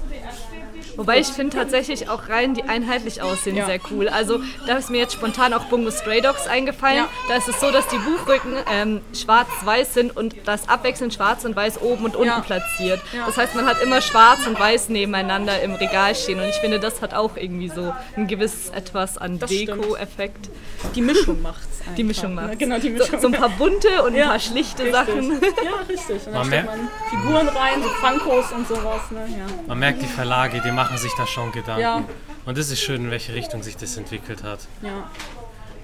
[0.96, 3.66] Wobei ich finde tatsächlich auch Reihen, die einheitlich aussehen, Ja.
[3.66, 4.08] sehr cool.
[4.08, 6.98] Also da ist mir jetzt spontan auch Bungo Stray Dogs eingefallen.
[6.98, 7.08] Ja.
[7.28, 11.56] Da ist es so, dass die Buchrücken ähm, schwarz-weiß sind und das abwechselnd schwarz und
[11.56, 12.40] weiß oben und unten Ja.
[12.40, 13.00] platziert.
[13.12, 13.26] Ja.
[13.26, 16.38] Das heißt, man hat immer schwarz und weiß nebeneinander im Regal stehen.
[16.40, 19.38] Und ich finde, das hat auch irgendwie so ein gewisses etwas an.
[19.38, 20.50] Deko-Effekt.
[20.94, 21.94] Die Mischung macht's einfach.
[21.96, 22.42] Die Mischung ne?
[22.42, 22.58] macht.
[22.58, 23.08] Genau, die Mischung.
[23.12, 24.92] So, so ein paar bunte und ein Ja, paar schlichte richtig.
[24.92, 25.32] Sachen.
[25.32, 26.26] Ja, richtig.
[26.26, 29.10] Und Man dann stellt merkt- man Figuren rein, so Funkos und sowas.
[29.10, 29.26] Ne?
[29.38, 29.46] Ja.
[29.66, 31.82] Man merkt, die Verlage, die machen sich da schon Gedanken.
[31.82, 32.04] Ja.
[32.46, 34.60] Und es ist schön, in welche Richtung sich das entwickelt hat.
[34.82, 35.08] Ja.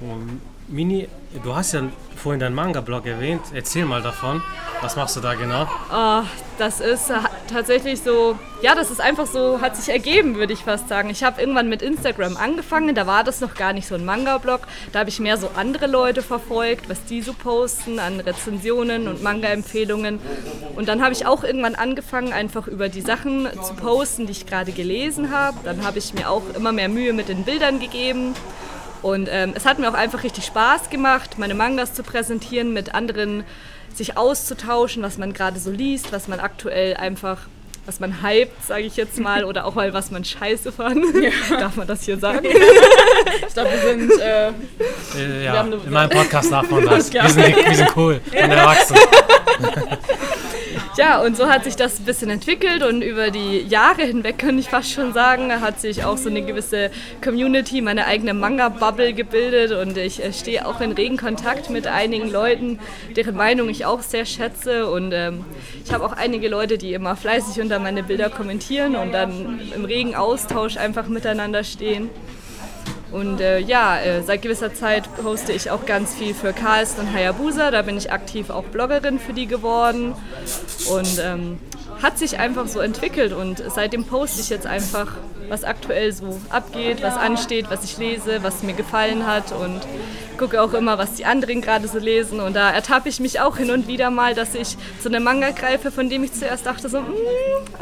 [0.01, 1.09] Und Mini,
[1.43, 1.83] du hast ja
[2.15, 3.43] vorhin deinen Manga-Blog erwähnt.
[3.53, 4.41] Erzähl mal davon.
[4.83, 5.67] Was machst du da genau?
[5.91, 6.23] Ah,
[6.59, 7.15] das ist äh,
[7.53, 11.11] tatsächlich so, ja, das ist einfach so, hat sich ergeben, würde ich fast sagen.
[11.11, 14.61] Ich habe irgendwann mit Instagram angefangen, da war das noch gar nicht so ein Manga-Blog.
[14.93, 19.25] Da habe ich mehr so andere Leute verfolgt, was die so posten an Rezensionen und
[19.25, 20.21] Manga-Empfehlungen.
[20.77, 24.47] Und dann habe ich auch irgendwann angefangen, einfach über die Sachen zu posten, die ich
[24.47, 25.59] gerade gelesen habe.
[25.65, 28.35] Dann habe ich mir auch immer mehr Mühe mit den Bildern gegeben.
[29.03, 32.95] Und ähm, es hat mir auch einfach richtig Spaß gemacht, meine Mangas zu präsentieren, mit
[32.95, 33.45] anderen
[33.95, 37.39] sich auszutauschen, was man gerade so liest, was man aktuell einfach,
[37.87, 41.05] was man hypt, sage ich jetzt mal, oder auch mal, was man scheiße fand.
[41.59, 42.47] Darf man das hier sagen?
[43.47, 44.21] Ich glaube, wir sind.
[44.21, 44.49] Äh,
[45.19, 47.13] Äh, ja, haben eine- in meinem Podcast darf man das.
[47.13, 47.25] Ja.
[47.25, 48.97] Wir sind, wir sind cool und erwachsen.
[51.01, 54.59] Ja, und so hat sich das ein bisschen entwickelt und über die Jahre hinweg, kann
[54.59, 56.91] ich fast schon sagen, hat sich auch so eine gewisse
[57.25, 62.31] Community, meine eigene Manga-Bubble gebildet und ich äh, stehe auch in regen Kontakt mit einigen
[62.31, 62.79] Leuten,
[63.17, 65.47] deren Meinung ich auch sehr schätze und ähm,
[65.87, 69.87] ich habe auch einige Leute, die immer fleißig unter meine Bilder kommentieren und dann im
[69.87, 72.11] regen Austausch einfach miteinander stehen.
[73.13, 77.13] Und äh, ja, äh, seit gewisser Zeit poste ich auch ganz viel für Carlson und
[77.13, 77.71] Hayabusa.
[77.71, 80.15] Da bin ich aktiv auch Bloggerin für die geworden.
[80.89, 81.59] Und ähm,
[82.03, 83.33] hat sich einfach so entwickelt.
[83.33, 85.09] Und seitdem poste ich jetzt einfach,
[85.49, 89.53] was aktuell so abgeht, was ansteht, was ich lese, was mir gefallen hat.
[89.53, 89.81] Und
[90.39, 92.41] gucke auch immer, was die anderen gerade so lesen.
[92.41, 95.51] Und da ertappe ich mich auch hin und wieder mal, dass ich zu einem Manga
[95.51, 97.05] greife, von dem ich zuerst dachte, so, "Mm",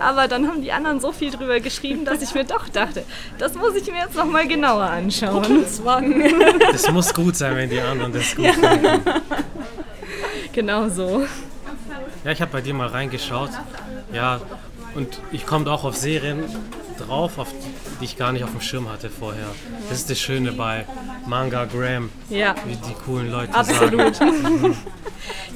[0.01, 3.05] aber dann haben die anderen so viel drüber geschrieben, dass ich mir doch dachte,
[3.39, 5.65] das muss ich mir jetzt nochmal genauer anschauen.
[6.73, 9.03] Das muss gut sein, wenn die anderen das gut finden.
[10.53, 11.25] Genau so.
[12.25, 13.51] Ja, ich habe bei dir mal reingeschaut.
[14.13, 14.41] Ja,
[14.95, 16.45] und ich komme auch auf Serien
[16.99, 17.49] drauf, auf
[18.01, 19.47] die, ich gar nicht auf dem Schirm hatte vorher.
[19.89, 20.87] Das ist das Schöne bei
[21.27, 24.01] Manga Graham, Ja, wie die coolen Leute sagen.
[24.01, 24.77] absolut.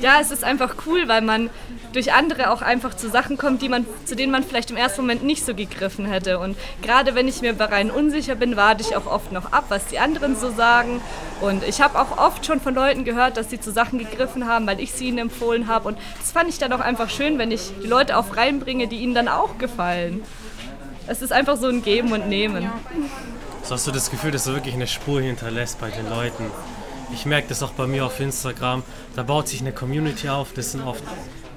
[0.01, 1.51] ja, es ist einfach cool, weil man
[1.93, 5.03] durch andere auch einfach zu Sachen kommt, die man, zu denen man vielleicht im ersten
[5.03, 6.39] Moment nicht so gegriffen hätte.
[6.39, 9.67] Und gerade wenn ich mir bei Reihen unsicher bin, warte ich auch oft noch ab,
[9.69, 11.01] was die anderen so sagen.
[11.41, 14.67] Und ich habe auch oft schon von Leuten gehört, dass sie zu Sachen gegriffen haben,
[14.67, 15.89] weil ich sie ihnen empfohlen habe.
[15.89, 18.89] Und das fand ich dann auch einfach schön, wenn ich die Leute auf Reihen bringe,
[18.89, 20.23] die ihnen dann auch gefallen.
[21.07, 22.71] Es ist einfach so ein Geben und Nehmen.
[23.65, 26.51] So hast du das Gefühl, dass du wirklich eine Spur hinterlässt bei den Leuten.
[27.13, 28.83] Ich merke das auch bei mir auf Instagram.
[29.15, 30.53] Da baut sich eine Community auf.
[30.55, 31.03] Das sind oft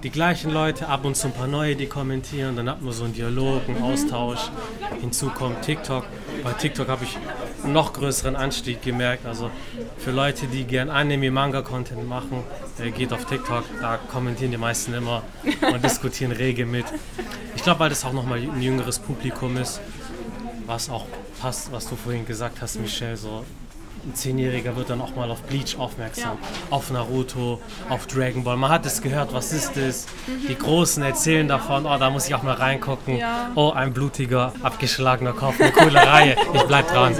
[0.06, 2.56] die gleichen Leute, ab und zu ein paar neue, die kommentieren.
[2.56, 4.52] Dann hat man so einen Dialog, einen Austausch.
[5.02, 6.06] Hinzu kommt TikTok.
[6.44, 7.18] bei TikTok habe ich
[7.63, 9.26] einen noch größeren Anstieg gemerkt.
[9.26, 9.50] Also
[9.98, 12.44] für Leute, die gern Anime-Manga-Content machen,
[12.78, 16.86] äh, geht auf TikTok, da kommentieren die meisten immer und diskutieren rege mit.
[17.56, 19.82] Ich glaube, weil das auch nochmal ein jüngeres Publikum ist,
[20.68, 21.08] was auch
[21.41, 23.44] passt, was du vorhin gesagt hast, Michelle, so
[24.06, 26.38] ein Zehnjähriger wird dann auch mal auf Bleach aufmerksam,
[26.70, 28.58] auf Naruto, auf Dragon Ball.
[28.58, 30.06] Man hat es gehört, was ist das?
[30.48, 33.22] Die Großen erzählen davon, oh, da muss ich auch mal reingucken.
[33.56, 36.36] Oh, ein blutiger, abgeschlagener Kopf, eine coole Reihe.
[36.54, 37.15] Ich bleib dran.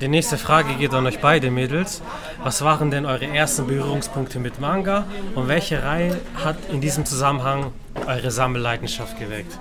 [0.00, 2.02] Die nächste Frage geht an euch beide Mädels.
[2.42, 7.72] Was waren denn eure ersten Berührungspunkte mit Manga und welche Reihe hat in diesem Zusammenhang
[8.06, 9.58] eure Sammelleidenschaft geweckt?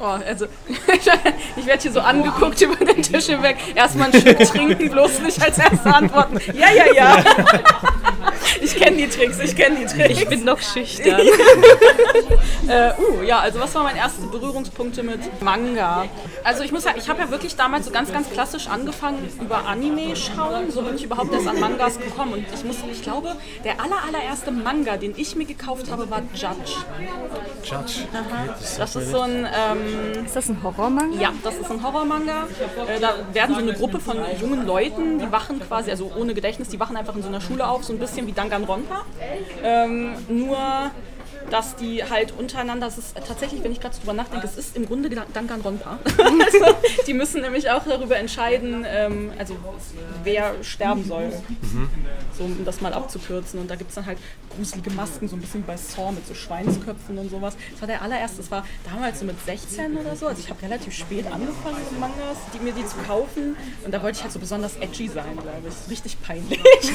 [0.00, 0.46] Oh, also
[1.56, 3.56] ich werde hier so angeguckt über den Tisch hinweg.
[3.74, 6.38] Erstmal ein Stück trinken, bloß nicht als erste antworten.
[6.54, 7.24] Ja, ja, ja.
[8.60, 10.20] Ich kenne die Tricks, ich kenne die Tricks.
[10.20, 11.20] Ich bin noch schüchtern.
[12.68, 16.06] äh, uh, ja, also was waren meine ersten Berührungspunkte mit Manga?
[16.44, 19.66] Also ich muss sagen, ich habe ja wirklich damals so ganz, ganz klassisch angefangen über
[19.66, 20.70] Anime schauen.
[20.70, 22.34] So bin ich überhaupt erst an Mangas gekommen.
[22.34, 26.22] Und ich muss, ich glaube, der aller, allererste Manga, den ich mir gekauft habe, war
[26.34, 26.76] Judge.
[27.62, 28.06] Judge?
[28.12, 29.46] Okay, das, das ist so ein...
[29.46, 31.20] Ähm, ist das ein Horrormanga?
[31.20, 32.46] Ja, das ist ein Horrormanga.
[32.86, 36.68] Äh, da werden so eine Gruppe von jungen Leuten, die wachen quasi, also ohne Gedächtnis,
[36.68, 39.04] die wachen einfach in so einer Schule auf, so ein bisschen wie Danganronpa.
[39.64, 40.90] Ähm, nur
[41.50, 44.86] dass die halt untereinander, das ist tatsächlich, wenn ich gerade drüber nachdenke, es ist im
[44.86, 45.98] Grunde Danganronpa.
[46.18, 49.56] also, die müssen nämlich auch darüber entscheiden, ähm, also
[50.24, 51.28] wer sterben soll.
[51.62, 51.88] Mhm.
[52.36, 53.60] So, um das mal abzukürzen.
[53.60, 54.18] Und da gibt es dann halt
[54.54, 57.56] gruselige Masken, so ein bisschen bei Saw mit so Schweinsköpfen und sowas.
[57.72, 60.26] Das war der allererste, das war damals so mit 16 oder so.
[60.26, 63.56] Also ich habe relativ spät angefangen mit Mangas, die, mir die zu kaufen.
[63.84, 65.90] Und da wollte ich halt so besonders edgy sein, glaube ich.
[65.90, 66.60] Richtig peinlich.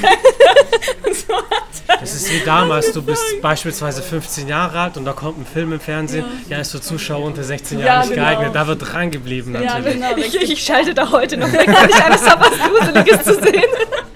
[2.00, 5.46] das ist wie damals, du bist beispielsweise 15 16 Jahre alt und da kommt ein
[5.46, 8.24] Film im Fernsehen, ja, ja ist für Zuschauer unter 16 Jahren ja, nicht genau.
[8.24, 8.54] geeignet.
[8.54, 10.00] Da wird dran geblieben natürlich.
[10.00, 13.24] Ja, genau, ich, ich, schalte da heute noch weg, weil ich Angst habe, was Gruseliges
[13.24, 13.62] zu sehen.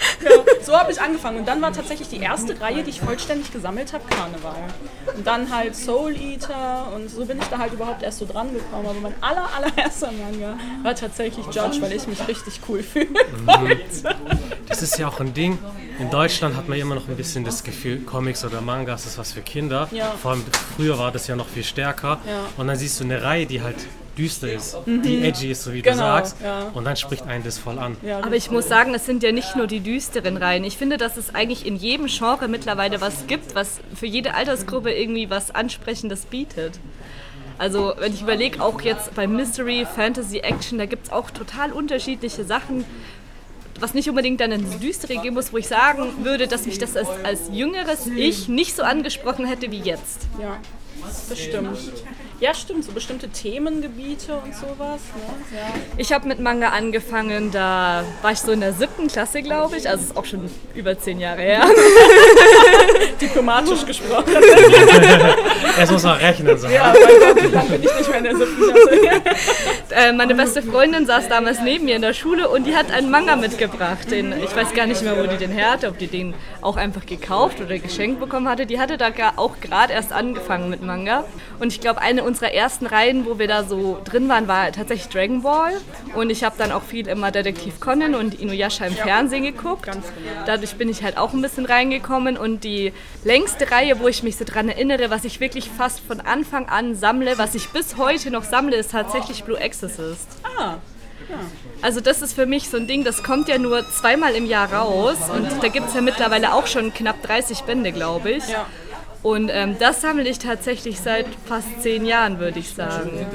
[0.68, 1.38] So habe ich angefangen.
[1.38, 4.54] Und dann war tatsächlich die erste Reihe, die ich vollständig gesammelt habe, Karneval.
[5.16, 8.52] Und dann halt Soul Eater und so bin ich da halt überhaupt erst so dran
[8.52, 8.87] gekommen.
[8.87, 13.14] Aber mein aller, allererster Manga war tatsächlich Judge, weil ich mich richtig cool fühlen
[13.46, 14.14] wollte.
[14.68, 15.57] Das ist ja auch ein Ding.
[15.98, 19.33] In Deutschland hat man immer noch ein bisschen das Gefühl, Comics oder Mangas ist was
[19.33, 19.88] für Kinder.
[19.90, 20.12] Ja.
[20.20, 20.44] Vor allem
[20.76, 22.20] früher war das ja noch viel stärker.
[22.26, 22.42] Ja.
[22.59, 23.87] Und dann siehst du eine Reihe, die halt
[24.18, 25.02] düster ist, mhm.
[25.02, 26.37] die edgy ist, so wie genau, du sagst.
[26.42, 26.70] Ja.
[26.74, 27.96] Und dann spricht einen das voll an.
[28.02, 30.64] Ja, Aber ich muss sagen, es sind ja nicht nur die düsteren Reihen.
[30.64, 34.92] Ich finde, dass es eigentlich in jedem Genre mittlerweile was gibt, was für jede Altersgruppe
[34.92, 36.78] irgendwie was Ansprechendes bietet.
[37.59, 41.72] Also wenn ich überlege, auch jetzt bei Mystery, Fantasy, Action, da gibt es auch total
[41.72, 42.85] unterschiedliche Sachen,
[43.81, 46.96] was nicht unbedingt dann ins Düstere gehen muss, wo ich sagen würde, dass mich das
[46.96, 50.26] als, als jüngeres Ich nicht so angesprochen hätte wie jetzt.
[50.40, 50.59] Ja,
[51.28, 51.78] bestimmt.
[52.40, 55.01] Ja, stimmt, so bestimmte Themengebiete und sowas.
[55.16, 55.57] Ne?
[55.57, 55.66] Ja.
[55.96, 59.88] Ich habe mit Manga angefangen, da war ich so in der siebten Klasse, glaube ich.
[59.88, 61.62] Also ist auch schon über zehn Jahre her.
[63.20, 64.35] Diplomatisch gesprochen.
[65.81, 66.59] Es muss noch rechnen.
[66.59, 66.66] So.
[66.66, 69.20] Ja, mein Gott, bin ich nicht mehr in der siebten Klasse.
[69.94, 73.11] äh, meine beste Freundin saß damals neben mir in der Schule und die hat einen
[73.11, 74.11] Manga mitgebracht.
[74.11, 76.77] Den, ich weiß gar nicht mehr, wo die den her hatte, ob die den auch
[76.77, 78.66] einfach gekauft oder geschenkt bekommen hatte.
[78.66, 81.24] Die hatte da auch gerade erst angefangen mit Manga.
[81.61, 85.09] Und ich glaube, eine unserer ersten Reihen, wo wir da so drin waren, war tatsächlich
[85.09, 85.73] Dragon Ball.
[86.14, 89.88] Und ich habe dann auch viel immer Detektiv Conan und Inuyasha im Fernsehen geguckt.
[90.47, 92.37] Dadurch bin ich halt auch ein bisschen reingekommen.
[92.37, 92.93] Und die
[93.25, 96.95] längste Reihe, wo ich mich so dran erinnere, was ich wirklich fast von Anfang an
[96.95, 100.29] sammle, was ich bis heute noch sammle, ist tatsächlich Blue Exorcist.
[100.59, 100.77] Ah.
[101.83, 104.73] Also das ist für mich so ein Ding, das kommt ja nur zweimal im Jahr
[104.73, 108.49] raus und da gibt es ja mittlerweile auch schon knapp 30 Bände, glaube ich.
[108.49, 108.67] Ja.
[109.22, 113.26] Und ähm, das sammle ich tatsächlich seit fast zehn Jahren, würde ich sagen.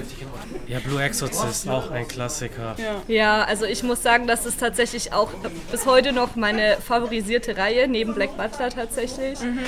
[0.67, 2.75] Ja, Blue Exorcist, auch ein Klassiker.
[2.77, 3.01] Ja.
[3.07, 5.29] ja, also ich muss sagen, das ist tatsächlich auch
[5.71, 9.39] bis heute noch meine favorisierte Reihe, neben Black Butler tatsächlich.
[9.41, 9.59] Mhm.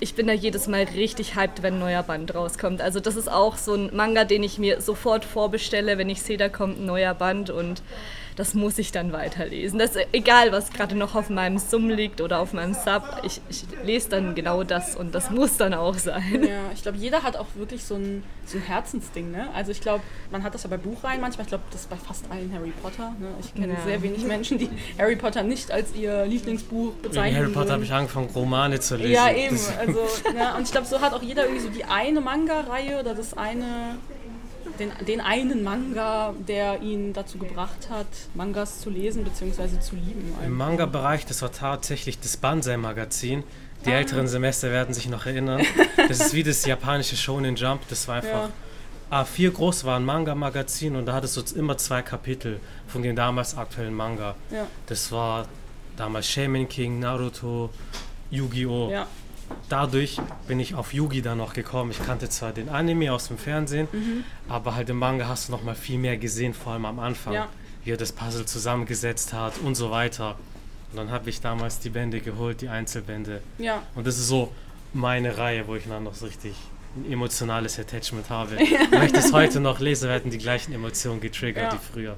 [0.00, 2.82] Ich bin da jedes Mal richtig hyped, wenn ein neuer Band rauskommt.
[2.82, 6.36] Also das ist auch so ein Manga, den ich mir sofort vorbestelle, wenn ich sehe,
[6.36, 7.80] da kommt ein neuer Band und
[8.36, 9.78] das muss ich dann weiterlesen.
[9.78, 13.02] Das ist egal, was gerade noch auf meinem Sum liegt oder auf meinem Sub.
[13.22, 16.42] Ich, ich, lese dann genau das und das muss dann auch sein.
[16.42, 19.30] Ja, ich glaube, jeder hat auch wirklich so ein, so ein Herzensding.
[19.30, 19.48] Ne?
[19.54, 21.44] Also ich glaube, man hat das ja bei Buchreihen manchmal.
[21.44, 23.14] Ich glaube, das ist bei fast allen Harry Potter.
[23.20, 23.28] Ne?
[23.40, 23.80] Ich kenne ja.
[23.86, 24.68] sehr wenig Menschen, die
[24.98, 27.40] Harry Potter nicht als ihr Lieblingsbuch bezeichnen.
[27.40, 29.12] Harry Potter habe ich angefangen, Romane zu lesen.
[29.12, 29.58] Ja, eben.
[29.84, 30.00] Also,
[30.36, 33.36] ja, und ich glaube, so hat auch jeder irgendwie so die eine Manga-Reihe oder das
[33.36, 33.96] eine
[34.78, 39.80] den, den einen Manga, der ihn dazu gebracht hat, Mangas zu lesen bzw.
[39.80, 40.34] zu lieben.
[40.44, 43.44] Im Manga-Bereich, das war tatsächlich das Banzai-Magazin.
[43.84, 43.96] Die ah.
[43.96, 45.62] älteren Semester werden sich noch erinnern.
[46.08, 47.88] Das ist wie das japanische Shonen Jump.
[47.88, 48.50] Das war einfach
[49.10, 49.22] ja.
[49.22, 53.56] A4 groß war ein Manga-Magazin und da hattest du immer zwei Kapitel von den damals
[53.56, 54.34] aktuellen Manga.
[54.50, 54.66] Ja.
[54.86, 55.46] Das war
[55.96, 57.70] damals Shaman King, Naruto,
[58.30, 58.90] Yu-Gi-Oh!
[58.90, 59.06] Ja.
[59.68, 61.90] Dadurch bin ich auf Yugi dann noch gekommen.
[61.90, 64.24] Ich kannte zwar den Anime aus dem Fernsehen, Mhm.
[64.48, 67.32] aber halt im Manga hast du noch mal viel mehr gesehen, vor allem am Anfang,
[67.34, 67.48] Ja.
[67.84, 70.36] wie er das Puzzle zusammengesetzt hat und so weiter.
[70.92, 73.40] Und dann habe ich damals die Bände geholt, die Einzelbände.
[73.58, 73.82] Ja.
[73.94, 74.52] Und das ist so
[74.92, 76.54] meine Reihe, wo ich dann noch so richtig
[76.96, 78.56] ein emotionales Attachment habe.
[78.90, 81.78] Wenn ich das heute noch lese, werden die gleichen Emotionen getriggert Ja.
[81.78, 82.16] wie früher.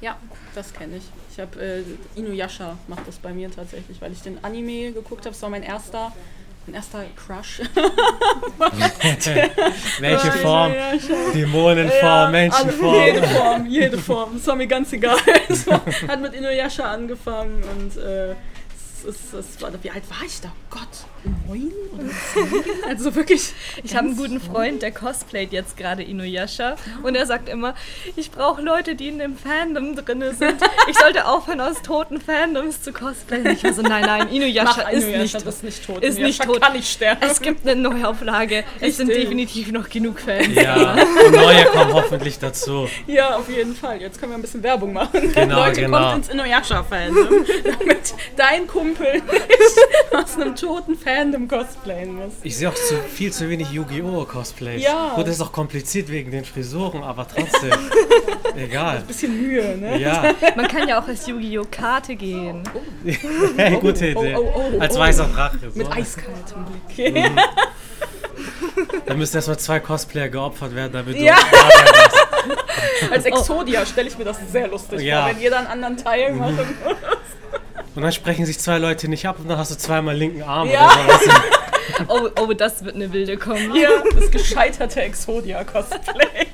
[0.00, 0.16] Ja,
[0.54, 1.02] das kenne ich.
[1.32, 1.82] Ich habe äh,
[2.14, 5.30] Inuyasha macht das bei mir tatsächlich, weil ich den Anime geguckt habe.
[5.34, 6.12] Das war mein erster,
[6.68, 7.60] mein erster Crush.
[10.00, 10.72] Welche Form?
[11.34, 12.94] Dämonenform, Ja, Menschenform.
[12.94, 14.30] alle- Jede Form, jede Form.
[14.34, 15.16] Das war mir ganz egal.
[15.48, 20.24] Es war, hat mit Inuyasha angefangen und äh, es, es, es war, wie alt war
[20.26, 20.48] ich da?
[20.48, 22.64] Oh Gott, neun oder zehn?
[22.88, 23.52] Also wirklich.
[23.82, 27.74] Ich habe einen guten Freund, der cosplayt jetzt gerade Inuyasha und er sagt immer,
[28.16, 30.60] ich brauche Leute, die in dem Fandom drin sind.
[30.88, 33.46] Ich sollte aufhören, aus toten Fandoms zu cosplayen.
[33.46, 36.02] Ich war so, nein, nein, Inuyascha Mach ist Inuyasha, nicht ist nicht tot.
[36.02, 36.60] Ist nicht Inuyasha tot.
[36.62, 37.20] kann nicht sterben.
[37.22, 38.64] Es gibt eine Neuauflage.
[38.80, 40.48] Es sind definitiv noch genug Fans.
[40.54, 42.88] Ja, und neue kommen hoffentlich dazu.
[43.06, 44.00] Ja, auf jeden Fall.
[44.00, 45.32] Jetzt können wir ein bisschen Werbung machen.
[45.34, 45.98] Genau, Leute, genau.
[45.98, 47.28] kommt ins Inuyasha-Fandom,
[47.64, 49.22] damit dein Kumpel
[50.12, 52.34] aus einem toten Fandom cosplayen muss.
[52.44, 54.24] Ich sehe auch zu, viel zu wenig Yu-Gi-Oh!
[54.24, 54.82] Cosplays.
[54.82, 55.14] Ja.
[55.16, 57.72] Gut, das ist auch kompliziert wegen den Frisuren, aber trotzdem.
[58.56, 59.02] Egal.
[59.06, 59.98] Bisschen Mühe, ne?
[59.98, 61.66] Ja, Man kann ja auch als Yu-Gi-Oh!
[61.70, 62.62] Karte gehen.
[63.56, 64.36] hey, gute oh, Idee.
[64.36, 65.00] oh, oh, Als oh.
[65.00, 65.58] weißer Drache.
[65.72, 65.78] So.
[65.78, 67.14] Mit eiskaltem Blick.
[67.14, 67.38] Mhm.
[69.06, 71.34] Da müssen erstmal zwei Cosplayer geopfert werden, damit Ja.
[71.34, 73.12] du.
[73.12, 75.22] Als Exodia stelle ich mir das sehr lustig Ja.
[75.22, 76.52] vor, wenn jeder einen anderen Teil macht.
[77.98, 80.70] Und dann sprechen sich zwei Leute nicht ab und dann hast du zweimal linken Arm
[80.70, 80.84] Ja.
[80.86, 81.42] oder sowas.
[82.06, 83.80] Oh, oh, das wird eine wilde Kombi.
[83.82, 86.22] Ja, das gescheiterte Exodia-Cosplay.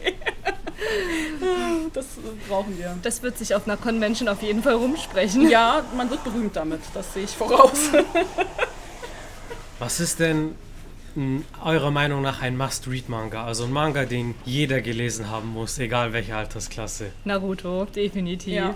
[1.92, 2.96] Das äh, brauchen wir.
[3.02, 5.48] Das wird sich auf einer Convention auf jeden Fall rumsprechen.
[5.50, 7.90] Ja, man wird berühmt damit, das sehe ich voraus.
[9.78, 10.54] Was ist denn
[11.14, 13.44] m, eurer Meinung nach ein Must-Read-Manga?
[13.44, 17.10] Also ein Manga, den jeder gelesen haben muss, egal welche Altersklasse.
[17.24, 18.54] Naruto, definitiv.
[18.54, 18.74] Ja.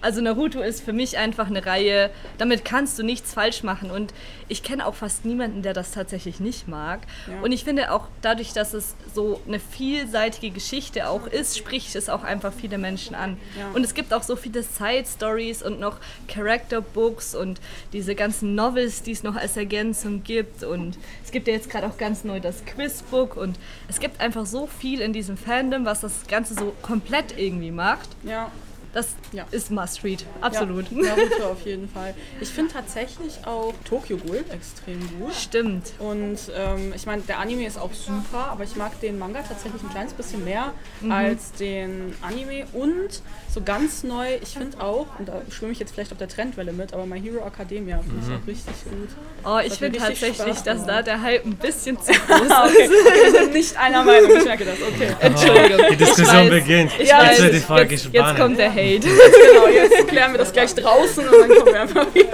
[0.00, 4.12] Also Naruto ist für mich einfach eine Reihe, damit kannst du nichts falsch machen und
[4.48, 7.00] ich kenne auch fast niemanden, der das tatsächlich nicht mag.
[7.26, 7.40] Ja.
[7.42, 12.08] Und ich finde auch dadurch, dass es so eine vielseitige Geschichte auch ist, spricht es
[12.08, 13.38] auch einfach viele Menschen an.
[13.58, 13.70] Ja.
[13.74, 17.60] Und es gibt auch so viele Side-Stories und noch Character-Books und
[17.92, 21.86] diese ganzen Novels, die es noch als Ergänzung gibt und es gibt ja jetzt gerade
[21.86, 26.00] auch ganz neu das Quizbook und es gibt einfach so viel in diesem Fandom, was
[26.00, 28.08] das Ganze so komplett irgendwie macht.
[28.22, 28.50] Ja,
[28.96, 29.44] Das Ja.
[29.50, 30.86] ist Must-Read, absolut.
[30.90, 32.14] Ja, Naruto auf jeden Fall.
[32.40, 35.34] Ich finde tatsächlich auch Tokyo Ghoul extrem gut.
[35.34, 35.92] Stimmt.
[35.98, 39.82] Und ähm, ich meine, der Anime ist auch super, aber ich mag den Manga tatsächlich
[39.82, 41.12] ein kleines bisschen mehr Mhm.
[41.12, 42.64] als den Anime.
[42.72, 43.20] Und
[43.52, 46.72] so ganz neu, ich finde auch, und da schwimme ich jetzt vielleicht auf der Trendwelle
[46.72, 49.08] mit, aber My Hero Academia finde ich auch richtig gut.
[49.44, 52.50] Oh, ich finde tatsächlich, Spaß dass da der Hype ein bisschen zu groß ist.
[52.50, 52.88] Okay,
[53.24, 55.14] wir sind nicht einer Meinung, ich merke das, okay.
[55.20, 55.80] Entschuldigung.
[55.90, 56.92] Die Diskussion Ich weiß, beginnt.
[56.98, 58.38] Ich Ja, jetzt weiß, wird die jetzt, Folge jetzt, spannend.
[58.40, 58.85] kommt der Hate.
[58.94, 62.28] Genau, jetzt klären wir das gleich draußen und dann kommen wir einfach wieder.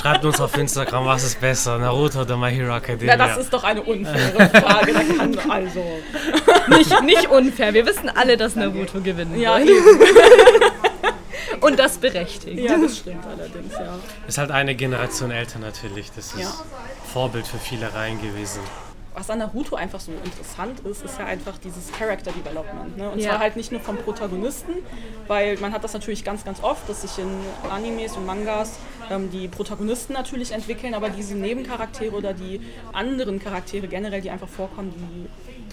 [0.00, 3.16] Schreibt uns auf Instagram, was ist besser, Naruto oder My Hero Academia?
[3.16, 4.92] Ja, das ist doch eine unfaire Frage.
[4.92, 5.82] Da kann also.
[6.68, 7.72] nicht, nicht unfair.
[7.74, 9.68] Wir wissen alle, dass Naruto gewinnen Ja, wird.
[9.70, 10.00] eben.
[11.60, 12.58] Und das berechtigt.
[12.60, 13.98] Ja, das stimmt allerdings, ja.
[14.28, 16.10] ist halt eine Generation älter natürlich.
[16.14, 16.52] Das ist Ja.
[17.12, 18.60] Vorbild für viele Reihen gewesen.
[19.18, 22.96] Was an Naruto einfach so interessant ist, ist ja einfach dieses Character Development.
[22.96, 23.10] Ne?
[23.10, 23.30] Und Ja.
[23.30, 24.72] zwar halt nicht nur vom Protagonisten,
[25.26, 27.28] weil man hat das natürlich ganz, ganz oft, dass sich in
[27.70, 28.78] Animes und Mangas
[29.10, 32.60] ähm, die Protagonisten natürlich entwickeln, aber diese Nebencharaktere oder die
[32.92, 35.28] anderen Charaktere generell, die einfach vorkommen, die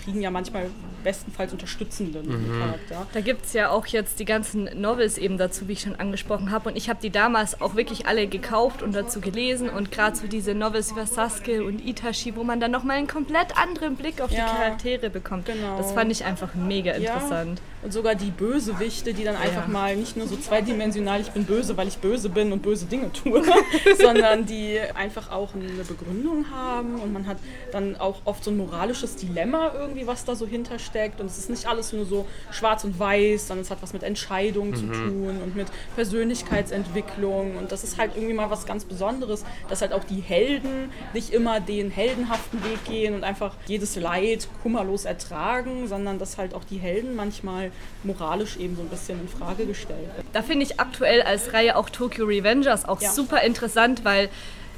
[0.05, 0.69] kriegen ja manchmal
[1.03, 2.25] bestenfalls unterstützenden
[2.59, 3.05] Charakter.
[3.13, 6.49] Da gibt es ja auch jetzt die ganzen Novels eben dazu, wie ich schon angesprochen
[6.51, 6.69] habe.
[6.69, 9.69] Und ich habe die damals auch wirklich alle gekauft und dazu gelesen.
[9.69, 13.55] Und gerade so diese Novels über Sasuke und Itachi, wo man dann nochmal einen komplett
[13.57, 15.45] anderen Blick auf Ja, die Charaktere bekommt.
[15.45, 15.77] genau.
[15.77, 16.97] Das fand ich einfach mega Ja.
[17.13, 17.61] interessant.
[17.83, 19.71] Und sogar die Bösewichte, die dann einfach Ja.
[19.71, 23.11] mal nicht nur so zweidimensional, ich bin böse, weil ich böse bin und böse Dinge
[23.13, 23.43] tue,
[24.01, 27.37] sondern die einfach auch eine Begründung haben und man hat
[27.71, 31.49] dann auch oft so ein moralisches Dilemma irgendwie, was da so hintersteckt und es ist
[31.49, 35.41] nicht alles nur so schwarz und weiß, sondern es hat was mit Entscheidungen zu tun
[35.43, 40.03] und mit Persönlichkeitsentwicklung und das ist halt irgendwie mal was ganz Besonderes, dass halt auch
[40.03, 46.19] die Helden nicht immer den heldenhaften Weg gehen und einfach jedes Leid kummerlos ertragen, sondern
[46.19, 47.71] dass halt auch die Helden manchmal
[48.03, 50.27] moralisch eben so ein bisschen in Frage gestellt werden.
[50.33, 53.11] Da finde ich aktuell als Reihe auch Tokyo Revengers auch Ja.
[53.11, 54.29] super interessant, weil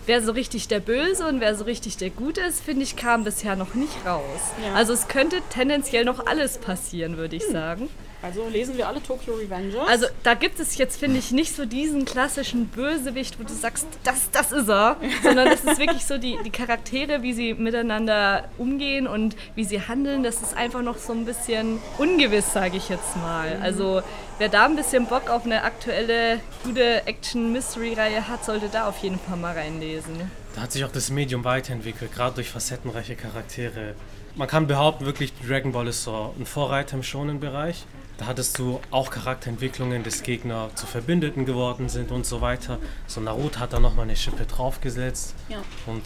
[0.07, 3.23] wer so richtig der Böse und wer so richtig der Gute ist, finde ich, kam
[3.23, 4.23] bisher noch nicht raus.
[4.65, 4.73] Ja.
[4.73, 7.89] Also es könnte tendenziell noch alles passieren, würde ich sagen.
[8.21, 9.87] Also lesen wir alle Tokyo Revengers.
[9.87, 13.85] Also da gibt es jetzt, finde ich, nicht so diesen klassischen Bösewicht, wo du sagst,
[14.03, 18.49] das, das ist er, sondern es ist wirklich so die, die Charaktere, wie sie miteinander
[18.58, 22.89] umgehen und wie sie handeln, das ist einfach noch so ein bisschen ungewiss, sage ich
[22.89, 23.60] jetzt mal.
[23.62, 24.01] Also
[24.38, 29.19] wer da ein bisschen Bock auf eine aktuelle, gute Action-Mystery-Reihe hat, sollte da auf jeden
[29.19, 30.29] Fall mal reinlesen.
[30.56, 33.96] Da hat sich auch das Medium weiterentwickelt, gerade durch facettenreiche Charaktere.
[34.35, 37.85] Man kann behaupten, wirklich, Dragon Ball ist so ein Vorreiter im Shonen-Bereich.
[38.17, 42.79] Da hattest du auch Charakterentwicklungen, dass Gegner zu Verbündeten geworden sind und so weiter.
[43.06, 45.35] So Naruto hat da nochmal eine Schippe draufgesetzt.
[45.50, 46.04] ja, Und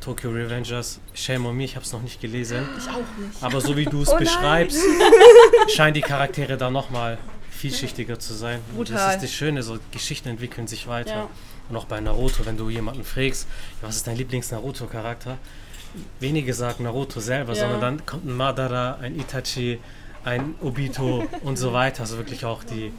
[0.00, 2.66] Tokyo Revengers, shame on me, ich habe es noch nicht gelesen.
[2.78, 3.42] ich auch nicht.
[3.42, 4.82] Aber so wie du es Oh beschreibst,
[5.68, 7.18] scheinen die Charaktere da nochmal
[7.62, 8.60] vielschichtiger zu sein.
[8.76, 9.14] Und Das Brutal.
[9.16, 11.10] ist das Schöne, so Geschichten entwickeln sich weiter.
[11.14, 11.28] Ja.
[11.68, 13.46] Und auch bei Naruto, wenn du jemanden fragst,
[13.80, 15.38] was ist dein Lieblings-Naruto-Charakter?
[16.20, 17.60] Wenige sagen Naruto selber, Ja.
[17.60, 19.78] sondern dann kommt ein Madara, ein Itachi,
[20.24, 22.02] ein Obito und so weiter.
[22.02, 22.92] Also wirklich auch die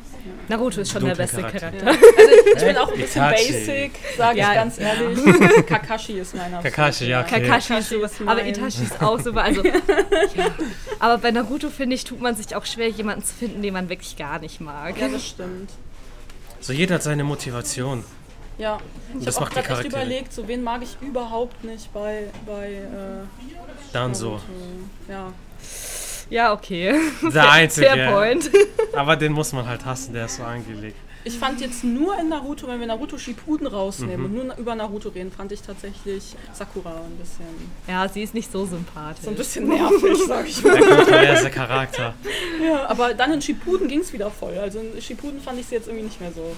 [0.47, 1.71] Naruto ist schon der beste Charaktere.
[1.71, 1.87] Charakter.
[1.87, 3.51] Also ich bin auch ein bisschen Itachi.
[3.53, 4.49] basic, sage Ja.
[4.49, 5.65] ich ganz ehrlich.
[5.67, 6.61] Kakashi ist meiner.
[6.61, 7.41] Kakashi, ja, okay.
[7.41, 9.43] Kakashi ist ist aber Itachi ist auch super.
[9.43, 10.51] Also, ja.
[10.99, 13.89] Aber bei Naruto, finde ich, tut man sich auch schwer, jemanden zu finden, den man
[13.89, 14.97] wirklich gar nicht mag.
[14.99, 15.69] Ja, das stimmt.
[16.59, 18.03] So jeder hat seine Motivation.
[18.57, 18.77] Ja,
[19.17, 22.73] ich Das habe auch gerade echt überlegt, so wen mag ich überhaupt nicht bei, bei
[22.73, 22.83] äh,
[23.91, 24.31] Dann so.
[24.31, 24.43] Naruto.
[25.09, 25.33] Ja,
[26.33, 26.95] Ja, okay.
[27.33, 27.87] Der Einzige.
[27.87, 28.49] Fair point.
[28.93, 30.97] Aber den muss man halt hassen, der ist so angelegt.
[31.25, 34.39] ich fand jetzt nur in Naruto, wenn wir Naruto Shippuden rausnehmen Mhm.
[34.39, 37.45] und nur über Naruto reden, fand ich tatsächlich Sakura ein bisschen,
[37.87, 39.23] Ja, sie ist nicht so sympathisch.
[39.25, 40.75] so ein bisschen nervig, sag ich mal.
[40.77, 42.13] Der kontroverse Charakter.
[42.67, 44.57] Ja, aber dann in Shippuden ging es wieder voll.
[44.57, 46.55] Also in Shippuden fand ich sie jetzt irgendwie nicht mehr so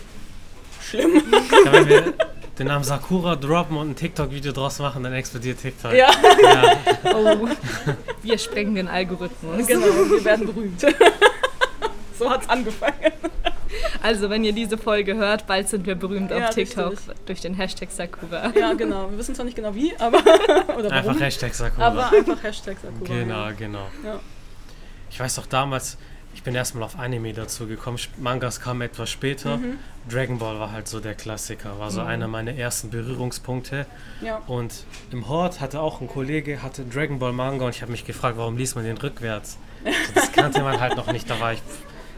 [0.82, 1.22] schlimm.
[1.32, 2.14] Ja, wenn wir
[2.58, 5.94] den Namen Sakura droppen und ein TikTok-Video draus machen, dann explodiert TikTok.
[5.94, 6.10] Ja,
[6.42, 6.78] Ja.
[7.14, 7.48] Oh,
[8.24, 9.68] wir sprengen den Algorithmus.
[9.68, 10.82] genau, wir werden berühmt.
[12.18, 13.12] so hat's angefangen.
[14.02, 17.16] Also, wenn ihr diese Folge hört, bald sind wir berühmt Ja, auf TikTok richtig.
[17.26, 18.52] durch den Hashtag Sakura.
[18.58, 19.10] Ja, genau.
[19.12, 20.20] Wir wissen zwar nicht genau wie, aber
[20.78, 21.88] oder warum, Einfach Hashtag Sakura.
[21.88, 23.06] aber einfach Hashtag Sakura.
[23.06, 23.52] Genau, Ja.
[23.52, 23.88] genau.
[24.04, 24.20] Ja.
[25.10, 25.98] Ich weiß auch damals,
[26.36, 27.98] ich bin erstmal auf Anime dazu gekommen.
[28.18, 29.58] Mangas kamen etwas später.
[29.58, 29.80] Mhm.
[30.10, 33.88] Dragon Ball war halt so der Klassiker, war so einer meiner ersten Berührungspunkte.
[34.22, 34.42] Ja.
[34.46, 38.06] Und im Hort hatte auch ein Kollege, hatte Dragon Ball Manga und ich habe mich
[38.06, 39.58] gefragt, warum liest man den rückwärts?
[39.84, 41.62] So, das kannte man halt noch nicht, da war ich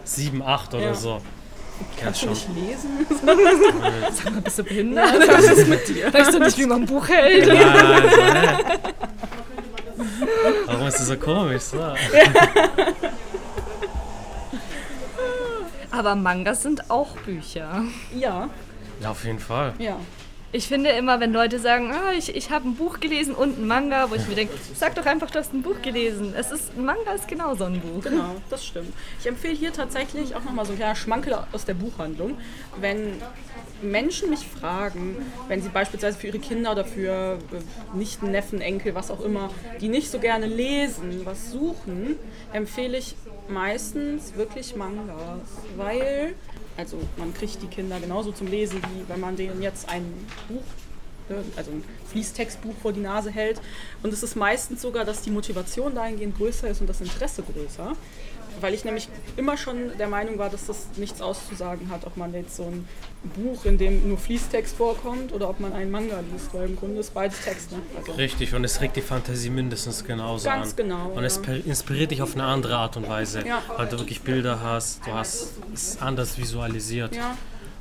[0.04, 0.94] sieben, acht oder Ja.
[0.96, 1.10] so.
[1.20, 2.56] Ja, Kannst du schon.
[2.56, 3.06] nicht lesen?
[4.16, 5.28] Sag mal, bist du behindert?
[5.30, 6.12] Was ist mit dir?
[6.12, 7.46] Weißt du nicht, wie man ein Buch hält?
[7.46, 8.58] Ja, also, hä?
[10.66, 11.62] Warum ist das so komisch?
[11.62, 11.78] So?
[15.98, 17.84] Aber Mangas sind auch Bücher.
[18.16, 18.50] Ja,
[19.02, 19.74] Ja, auf jeden Fall.
[19.80, 19.98] ja.
[20.54, 23.68] Ich finde immer, wenn Leute sagen, ah, ich, ich habe ein Buch gelesen und ein
[23.68, 26.34] Manga, wo ich mir denke, sag doch einfach, du hast ein Buch gelesen.
[26.38, 28.02] Es ist, ein Manga ist genauso ein Buch.
[28.02, 28.94] Genau, das stimmt.
[29.20, 32.38] Ich empfehle hier tatsächlich auch nochmal so ein kleiner Schmankel aus der Buchhandlung.
[32.80, 33.22] Wenn
[33.82, 35.18] Menschen mich fragen,
[35.50, 39.50] wenn sie beispielsweise für ihre Kinder oder für äh, Nichten, Neffen, Enkel, was auch immer,
[39.82, 42.16] die nicht so gerne lesen, was suchen,
[42.54, 43.16] empfehle ich
[43.50, 46.36] meistens wirklich Mangas, weil
[46.78, 50.06] also man kriegt die Kinder genauso zum Lesen, wie wenn man denen jetzt ein
[50.48, 50.64] Buch
[51.30, 53.60] ne, also ein Fließtextbuch vor die Nase hält.
[54.04, 57.96] Und es ist meistens sogar, dass die Motivation dahingehend größer ist und das Interesse größer.
[58.62, 62.34] Weil ich nämlich immer schon der Meinung war, dass das nichts auszusagen hat, ob man
[62.34, 62.88] jetzt so ein
[63.36, 67.00] Buch, in dem nur Fließtext vorkommt oder ob man einen Manga liest, weil im Grunde
[67.00, 67.72] ist beides Text.
[67.72, 67.80] Ne?
[67.98, 70.76] Also, Richtig, und es regt die Fantasie mindestens genauso Ganz an.
[70.76, 71.54] genau, Und es ja.
[71.54, 73.62] inspiriert dich auf eine andere Art und Weise, Ja.
[73.76, 77.16] weil du wirklich Bilder hast, du hast es anders visualisiert.
[77.16, 77.36] ja,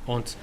[0.05, 0.35] Und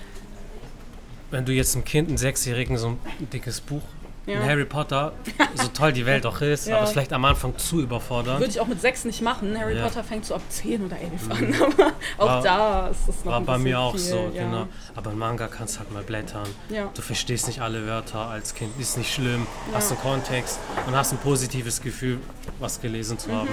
[1.30, 2.98] wenn du jetzt einem Kind, einem Sechsjährigen, so ein
[3.32, 3.82] dickes Buch,
[4.26, 4.40] Ja.
[4.40, 5.12] ein Harry Potter,
[5.54, 6.76] so toll die Welt auch ist, Ja.
[6.76, 9.58] aber es vielleicht am Anfang zu überfordern, würde ich auch mit sechs nicht machen.
[9.58, 9.84] Harry Ja.
[9.84, 13.32] Potter fängt so ab 10 oder 11 an, aber auch War- da ist es noch
[13.32, 14.66] war ein bei mir auch viel, so, genau.
[14.94, 16.46] Aber ein Manga kannst halt mal blättern.
[16.94, 21.12] Du verstehst nicht alle Wörter als Kind, ist nicht schlimm, hast einen Kontext und hast
[21.12, 22.18] ein positives Gefühl,
[22.60, 23.48] was gelesen zu haben.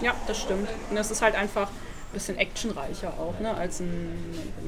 [0.00, 0.68] Ja, das stimmt.
[0.90, 4.08] Und es ist halt einfach ein bisschen actionreicher auch, ne, als ein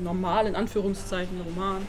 [0.05, 1.87] normal, in Anführungszeichen, Roman.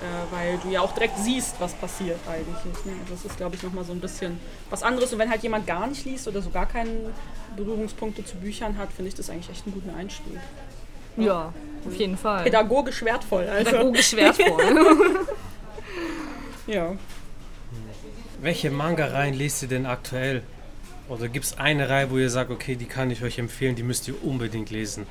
[0.00, 2.84] Äh, weil du ja auch direkt siehst, was passiert eigentlich.
[2.86, 2.92] Ne?
[3.10, 4.40] Das ist, glaube ich, nochmal so ein bisschen
[4.70, 5.12] was anderes.
[5.12, 7.12] Und wenn halt jemand gar nicht liest oder so gar keine
[7.54, 10.38] Berührungspunkte zu Büchern hat, finde ich das eigentlich echt einen guten Einstieg.
[11.16, 11.52] Ja,
[11.86, 12.44] auf jeden Fall.
[12.44, 13.46] Pädagogisch wertvoll.
[13.46, 13.70] Also.
[13.70, 15.26] Pädagogisch wertvoll.
[16.66, 16.94] Ja.
[18.40, 20.42] Welche Manga-Reihen lest ihr denn aktuell?
[21.08, 23.82] Oder gibt es eine Reihe, wo ihr sagt, okay, die kann ich euch empfehlen, die
[23.82, 25.06] müsst ihr unbedingt lesen?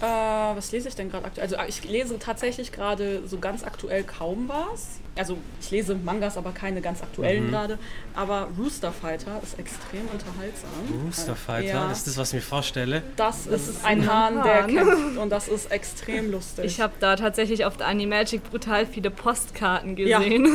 [0.00, 1.46] Äh, was lese ich denn gerade aktuell?
[1.46, 5.00] Also ich lese tatsächlich gerade so ganz aktuell kaum was.
[5.16, 7.78] Also ich lese Mangas, aber keine ganz aktuellen gerade.
[8.14, 10.70] Aber Rooster Fighter ist extrem unterhaltsam.
[11.06, 11.88] Rooster Fighter, Ja.
[11.88, 13.02] das ist das, was ich mir vorstelle.
[13.16, 16.64] Das ist ein Hahn, der kämpft und das ist extrem lustig.
[16.64, 20.18] Ich habe da tatsächlich auf der Animagic brutal viele Postkarten Ja.
[20.18, 20.48] gesehen.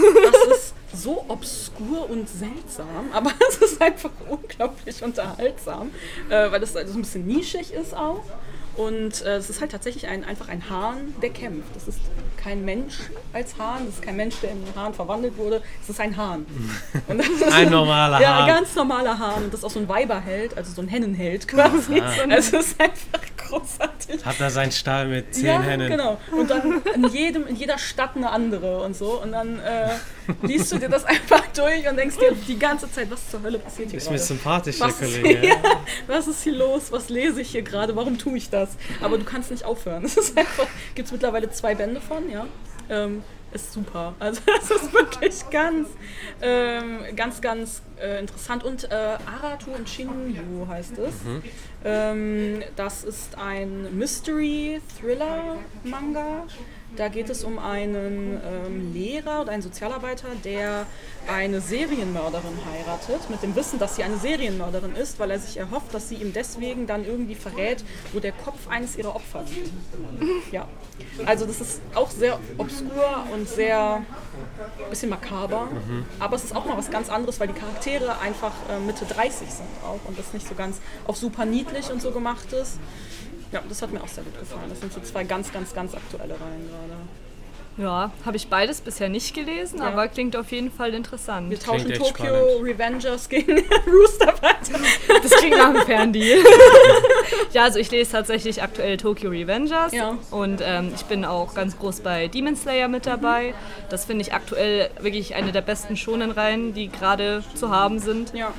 [0.49, 5.91] Das ist so obskur und seltsam, aber es ist einfach unglaublich unterhaltsam,
[6.29, 8.23] äh, weil das also so ein bisschen nischig ist auch.
[8.75, 11.75] Und äh, es ist halt tatsächlich ein, einfach ein Hahn, der kämpft.
[11.75, 11.99] Das ist
[12.41, 12.95] kein Mensch
[13.33, 15.61] als Hahn, das ist kein Mensch, der in einen Hahn verwandelt wurde.
[15.83, 16.45] Es ist ein Hahn.
[17.07, 18.47] Und das ist Ein normaler Ja, Hahn.
[18.47, 19.43] ganz normaler Hahn.
[19.43, 22.01] Und das ist auch so ein Weiberheld, also so ein Hennenheld quasi.
[22.29, 24.25] Also es ist einfach großartig.
[24.25, 25.89] Hat er seinen Stall mit zehn Ja, Hennen.
[25.89, 26.17] genau.
[26.31, 29.21] Und dann in, jedem, in jeder Stadt eine andere und so.
[29.21, 29.89] Und dann äh,
[30.43, 33.59] liest du dir das einfach durch und denkst dir die ganze Zeit, was zur Hölle
[33.59, 34.23] passiert hier Ist mir gerade?
[34.27, 35.47] sympathisch, der Was, Kollege.
[35.47, 35.55] ja,
[36.07, 36.91] was ist hier los?
[36.91, 37.95] Was lese ich hier gerade?
[37.95, 38.69] Warum tue ich das?
[39.01, 40.03] Aber du kannst nicht aufhören.
[40.09, 42.45] Es ist einfach, gibt es mittlerweile zwei Bände von, ja.
[42.89, 44.13] Ähm, ist super.
[44.19, 45.89] Also es ist wirklich ganz,
[46.41, 48.63] ähm, ganz, ganz äh, interessant.
[48.63, 51.15] Und äh, Aratu und Shinju heißt es.
[51.83, 56.45] Ähm, das ist ein Mystery-Thriller-Manga.
[56.95, 60.85] Da geht es um einen ähm, Lehrer oder einen Sozialarbeiter, der
[61.27, 65.93] eine Serienmörderin heiratet, mit dem Wissen, dass sie eine Serienmörderin ist, weil er sich erhofft,
[65.93, 70.51] dass sie ihm deswegen dann irgendwie verrät, wo der Kopf eines ihrer Opfer liegt.
[70.51, 70.67] Ja.
[71.25, 74.01] Also das ist auch sehr obskur und sehr
[74.89, 75.67] bisschen makaber,
[76.19, 79.49] aber es ist auch mal was ganz anderes, weil die Charaktere einfach äh, Mitte 30
[79.49, 80.77] sind auch und das nicht so ganz
[81.07, 82.79] auf super niedlich und so gemacht ist.
[83.51, 84.69] Ja, das hat mir auch sehr gut gefallen.
[84.69, 87.01] Das sind so zwei ganz, ganz, ganz aktuelle Reihen gerade.
[87.77, 91.49] Ja, habe ich beides bisher nicht gelesen, aber klingt auf jeden Fall interessant.
[91.49, 92.63] Wir tauschen echt Tokyo spannend.
[92.63, 93.53] Revengers gegen
[93.87, 94.79] Rooster Fighter.
[95.23, 96.39] Das klingt nach einem Ferndeal.
[97.53, 100.17] ja, also ich lese tatsächlich aktuell Tokyo Revengers Ja.
[100.29, 103.53] und ähm, ich bin auch ganz groß bei Demon Slayer mit dabei.
[103.89, 108.33] Das finde ich aktuell wirklich eine der besten Shonen-Reihen, die gerade zu haben sind.
[108.33, 108.51] Ja.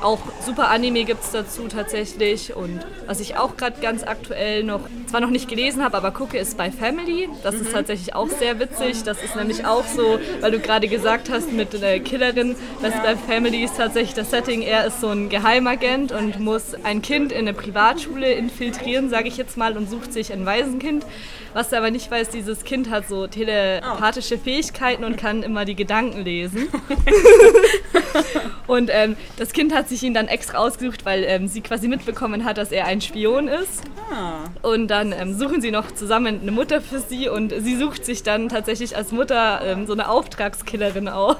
[0.00, 2.54] Auch super Anime gibt es dazu tatsächlich.
[2.56, 4.80] Und was ich auch gerade ganz aktuell noch,
[5.10, 7.28] zwar noch nicht gelesen habe, aber gucke, ist bei Family.
[7.42, 9.02] Das ist tatsächlich auch sehr witzig.
[9.02, 13.16] Das ist nämlich auch so, weil du gerade gesagt hast mit der Killerin, dass bei
[13.16, 17.40] Family ist tatsächlich das Setting, er ist so ein Geheimagent und muss ein Kind in
[17.40, 21.04] eine Privatschule infiltrieren, sage ich jetzt mal, und sucht sich ein Waisenkind.
[21.54, 25.74] Was er aber nicht weiß, dieses Kind hat so telepathische Fähigkeiten und kann immer die
[25.74, 26.68] Gedanken lesen.
[28.70, 32.44] Und ähm, das Kind hat sich ihn dann extra ausgesucht, weil ähm, sie quasi mitbekommen
[32.44, 33.82] hat, dass er ein Spion ist.
[34.12, 34.44] Ah.
[34.62, 38.22] Und dann ähm, suchen sie noch zusammen eine Mutter für sie und sie sucht sich
[38.22, 41.36] dann tatsächlich als Mutter ähm, so eine Auftragskillerin aus.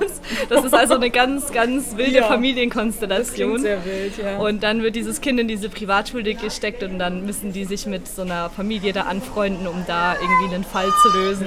[0.48, 2.20] Das ist also eine ganz, ganz wilde Ja.
[2.20, 3.34] Das Familienkonstellation.
[3.34, 4.38] klingt sehr wild, ja.
[4.38, 8.08] Und dann wird dieses Kind in diese Privatschule gesteckt und dann müssen die sich mit
[8.08, 11.46] so einer Familie da anfreunden, um da irgendwie einen Fall zu lösen.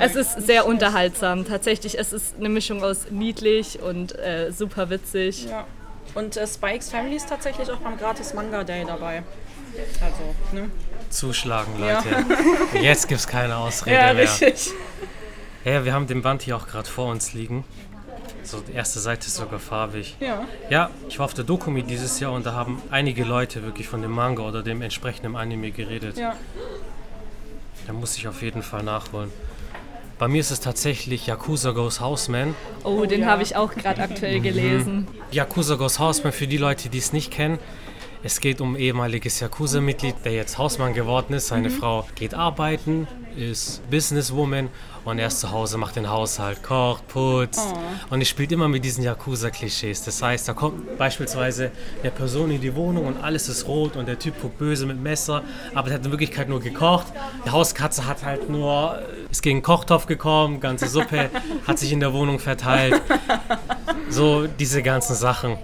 [0.00, 1.46] Es ist sehr unterhaltsam.
[1.46, 5.46] Tatsächlich, es ist eine Mischung aus niedlich und äh, super witzig.
[5.46, 5.66] ja.
[6.14, 9.22] Und äh, Spikes Family ist tatsächlich auch beim gratis Manga Day dabei.
[10.02, 10.70] Also, ne?
[11.10, 12.00] Zuschlagen, Ja.
[12.00, 12.24] Leute.
[12.82, 14.24] Jetzt gibt's keine Ausrede Ja, mehr.
[14.24, 14.70] richtig.
[15.64, 17.64] Ja, wir haben den Band hier auch gerade vor uns liegen.
[18.42, 20.16] So, die erste Seite ist sogar farbig.
[20.20, 20.46] Ja.
[20.70, 24.00] Ja, ich war auf der Dokumi dieses Jahr und da haben einige Leute wirklich von
[24.00, 26.16] dem Manga oder dem entsprechenden Anime geredet.
[26.16, 26.34] Ja.
[27.86, 29.30] Da muss ich auf jeden Fall nachholen.
[30.18, 32.56] Bei mir ist es tatsächlich Yakuza Goes Houseman.
[32.82, 33.26] Oh, den ja.
[33.26, 35.06] habe ich auch gerade aktuell gelesen.
[35.30, 37.60] Yakuza Goes Houseman, für die Leute, die es nicht kennen,
[38.22, 41.48] es geht um ein ehemaliges Yakuza-Mitglied, der jetzt Hausmann geworden ist.
[41.48, 43.06] Seine Frau geht arbeiten,
[43.36, 44.70] ist Businesswoman
[45.04, 47.74] und er ist zu Hause, macht den Haushalt, kocht, putzt.
[48.10, 50.04] Und es spielt immer mit diesen Yakuza-Klischees.
[50.04, 51.70] Das heißt, da kommt beispielsweise
[52.02, 55.00] eine Person in die Wohnung und alles ist rot und der Typ guckt böse mit
[55.00, 55.44] Messer,
[55.74, 57.06] aber der hat in Wirklichkeit nur gekocht.
[57.46, 59.00] Die Hauskatze hat halt nur,
[59.30, 61.30] ist gegen den Kochtopf gekommen, ganze Suppe
[61.66, 63.00] hat sich in der Wohnung verteilt.
[64.10, 65.56] So diese ganzen Sachen.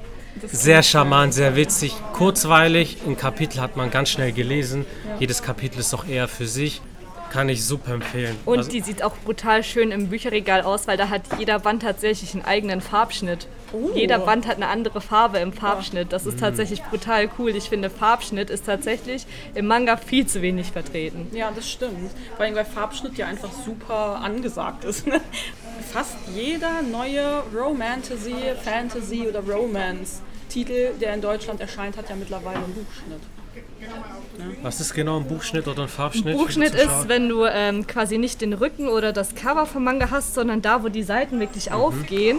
[0.42, 2.98] Sehr charmant, sehr witzig, kurzweilig.
[3.06, 4.84] Ein Kapitel hat man ganz schnell gelesen.
[5.20, 6.82] Jedes Kapitel ist auch eher für sich.
[7.34, 8.36] Kann ich super empfehlen.
[8.44, 11.82] Und Also- die sieht auch brutal schön im Bücherregal aus, weil da hat jeder Band
[11.82, 13.48] tatsächlich einen eigenen Farbschnitt.
[13.72, 13.90] Oh.
[13.92, 16.12] Jeder Band hat eine andere Farbe im Farbschnitt.
[16.12, 17.50] Das ist tatsächlich brutal cool.
[17.56, 19.26] Ich finde, Farbschnitt ist tatsächlich
[19.56, 21.26] im Manga viel zu wenig vertreten.
[21.32, 22.12] Ja, das stimmt.
[22.36, 25.08] Vor allem, weil Farbschnitt ja einfach super angesagt ist.
[25.08, 25.20] Ne?
[25.92, 32.74] Fast jeder neue Romantasy, Fantasy oder Romance-Titel, der in Deutschland erscheint, hat ja mittlerweile einen
[32.74, 33.22] Buchschnitt.
[34.62, 36.26] Was ist genau ein Buchschnitt oder ein Farbschnitt?
[36.34, 40.10] die Buchschnitt ist, wenn du ähm, quasi nicht den Rücken oder das Cover vom Manga
[40.10, 41.76] hast, sondern da, wo die Seiten wirklich Mhm.
[41.76, 42.38] aufgehen.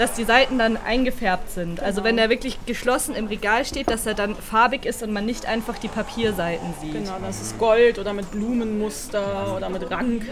[0.00, 1.80] Dass die Seiten dann eingefärbt sind.
[1.82, 5.26] Also wenn er wirklich geschlossen im Regal steht, dass er dann farbig ist und man
[5.26, 6.94] nicht einfach die Papierseiten sieht.
[6.94, 10.26] Genau, das ist Gold oder mit Blumenmuster oder mit Ranken.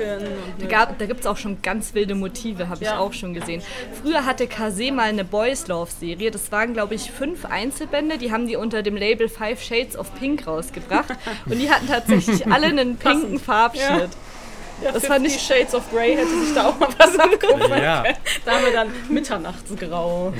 [0.59, 2.99] Da, gab- da gibt es auch schon ganz wilde Motive, habe ich Ja.
[2.99, 3.61] auch schon gesehen.
[4.03, 6.31] Früher hatte Kase mal eine Boys Love Serie.
[6.31, 8.17] Das waren, glaube ich, fünf Einzelbände.
[8.17, 11.11] Die haben die unter dem Label Five Shades of Pink rausgebracht.
[11.45, 13.89] Und die hatten tatsächlich alle einen pinken Farbschnitt.
[13.89, 14.09] ja,
[14.83, 18.03] das 50 fand ich- Shades of Grey hätte sich da auch mal was abgucken Ja.
[18.03, 18.17] können.
[18.45, 20.33] Da haben wir dann Mitternachtsgrau,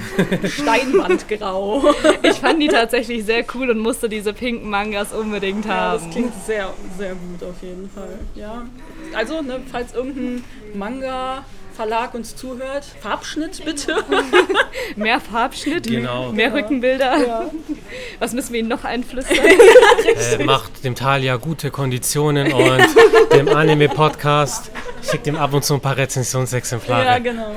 [0.49, 1.95] Steinwandgrau.
[2.23, 6.11] Ich fand die tatsächlich sehr cool und musste diese pinken Mangas unbedingt Ja, das haben.
[6.11, 8.19] klingt sehr, sehr gut auf jeden Fall.
[8.35, 8.63] Ja.
[9.15, 10.45] Also, ne, falls irgendein
[11.79, 14.05] Manga-Verlag uns zuhört, Farbschnitt bitte.
[14.97, 16.33] Mehr Farbschnitt, Genau.
[16.33, 17.51] mehr Rückenbilder.
[18.19, 19.37] Was müssen wir ihnen noch einflüstern?
[20.39, 22.87] Äh, macht dem Talia gute Konditionen und
[23.33, 24.71] dem Anime-Podcast
[25.09, 27.05] schickt ihm ab und zu ein paar Rezensionsexemplare.
[27.05, 27.57] Ja, genau.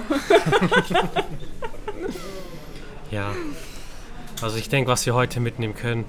[3.09, 3.33] Ja.
[4.41, 6.05] Also ich denke, was wir heute mitnehmen können,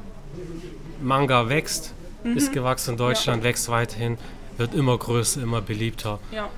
[1.01, 1.95] Manga wächst,
[2.25, 2.37] Mhm.
[2.37, 4.17] ist gewachsen in Deutschland, wächst weiterhin,
[4.57, 6.19] wird immer größer, immer beliebter.
[6.31, 6.49] Ja,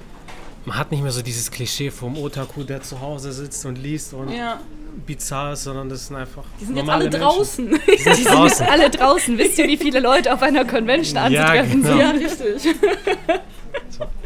[0.67, 4.15] Man hat nicht mehr so dieses Klischee vom Otaku, der zu Hause sitzt und liest
[4.15, 4.61] und ja.
[5.07, 7.21] bizarr ist, sondern das sind einfach Die sind jetzt alle Menschen.
[7.21, 7.81] draußen.
[7.87, 8.67] Die sind draußen.
[8.67, 9.37] Alle draußen.
[9.39, 11.97] Wisst ihr, wie viele Leute auf einer Convention Ja, anzutreffen genau.
[11.99, 12.25] ja, sind?
[12.25, 12.77] richtig.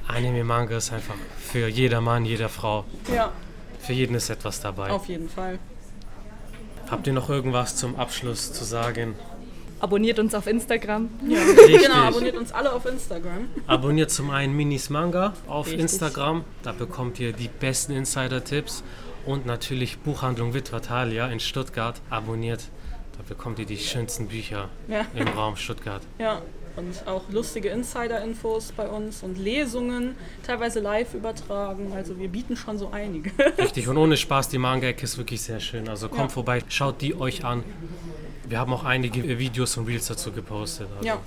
[0.06, 2.84] Anime-Manga ist einfach für jeder Mann, jede Frau.
[3.14, 3.32] Ja,
[3.80, 4.90] Für jeden ist etwas dabei.
[4.90, 5.58] auf jeden Fall.
[6.90, 9.14] Habt ihr noch irgendwas zum Abschluss zu sagen?
[9.80, 11.08] Abonniert uns auf Instagram.
[11.28, 11.82] Richtig.
[11.82, 13.48] Genau, abonniert uns alle auf Instagram.
[13.66, 15.82] Abonniert zum einen Minis Manga auf Richtig.
[15.82, 16.44] Instagram.
[16.62, 18.82] Da bekommt ihr die besten Insider-Tipps.
[19.26, 22.00] Und natürlich Buchhandlung Witwatalia in Stuttgart.
[22.10, 22.64] Abonniert.
[23.16, 25.04] Da bekommt ihr die schönsten Bücher Ja.
[25.14, 26.02] im Raum Stuttgart.
[26.18, 26.40] Ja,
[26.76, 30.14] und auch lustige Insider-Infos bei uns und Lesungen,
[30.46, 31.92] teilweise live übertragen.
[31.94, 33.32] Also wir bieten schon so einige.
[33.58, 33.88] Richtig.
[33.88, 35.88] Und ohne Spaß, die Manga-Ecke ist wirklich sehr schön.
[35.88, 36.28] Also kommt Ja.
[36.28, 37.64] vorbei, schaut die euch an.
[38.48, 40.88] Wir haben auch einige Videos und Reels dazu gepostet.
[40.96, 41.18] Also Ja,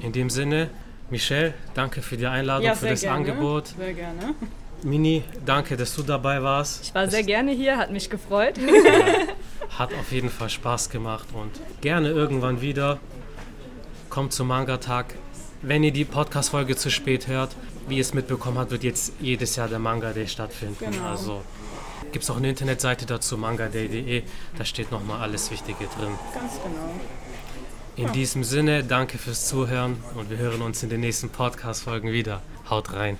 [0.00, 0.68] In dem Sinne,
[1.08, 3.16] Michelle, danke für die Einladung, ja für das gerne.
[3.16, 3.68] Angebot.
[3.68, 4.34] Sehr gerne.
[4.82, 6.84] Mini, danke, dass du dabei warst.
[6.84, 8.54] Ich war sehr gerne hier, hat mich gefreut.
[9.78, 12.98] Hat auf jeden Fall Spaß gemacht und gerne irgendwann wieder.
[14.08, 15.14] Kommt zum Manga-Tag.
[15.62, 17.54] Wenn ihr die Podcast-Folge zu spät hört,
[17.88, 20.76] wie ihr es mitbekommen habt, wird jetzt jedes Jahr der Manga Day stattfinden.
[20.90, 21.06] Genau.
[21.06, 21.42] Also
[22.12, 24.22] gibt es auch eine Internetseite dazu, mangaday.de.
[24.56, 26.18] Da steht nochmal alles Wichtige drin.
[26.34, 26.90] Ganz genau.
[27.96, 32.42] In diesem Sinne, danke fürs Zuhören und wir hören uns in den nächsten Podcast-Folgen wieder.
[32.68, 33.08] Haut rein.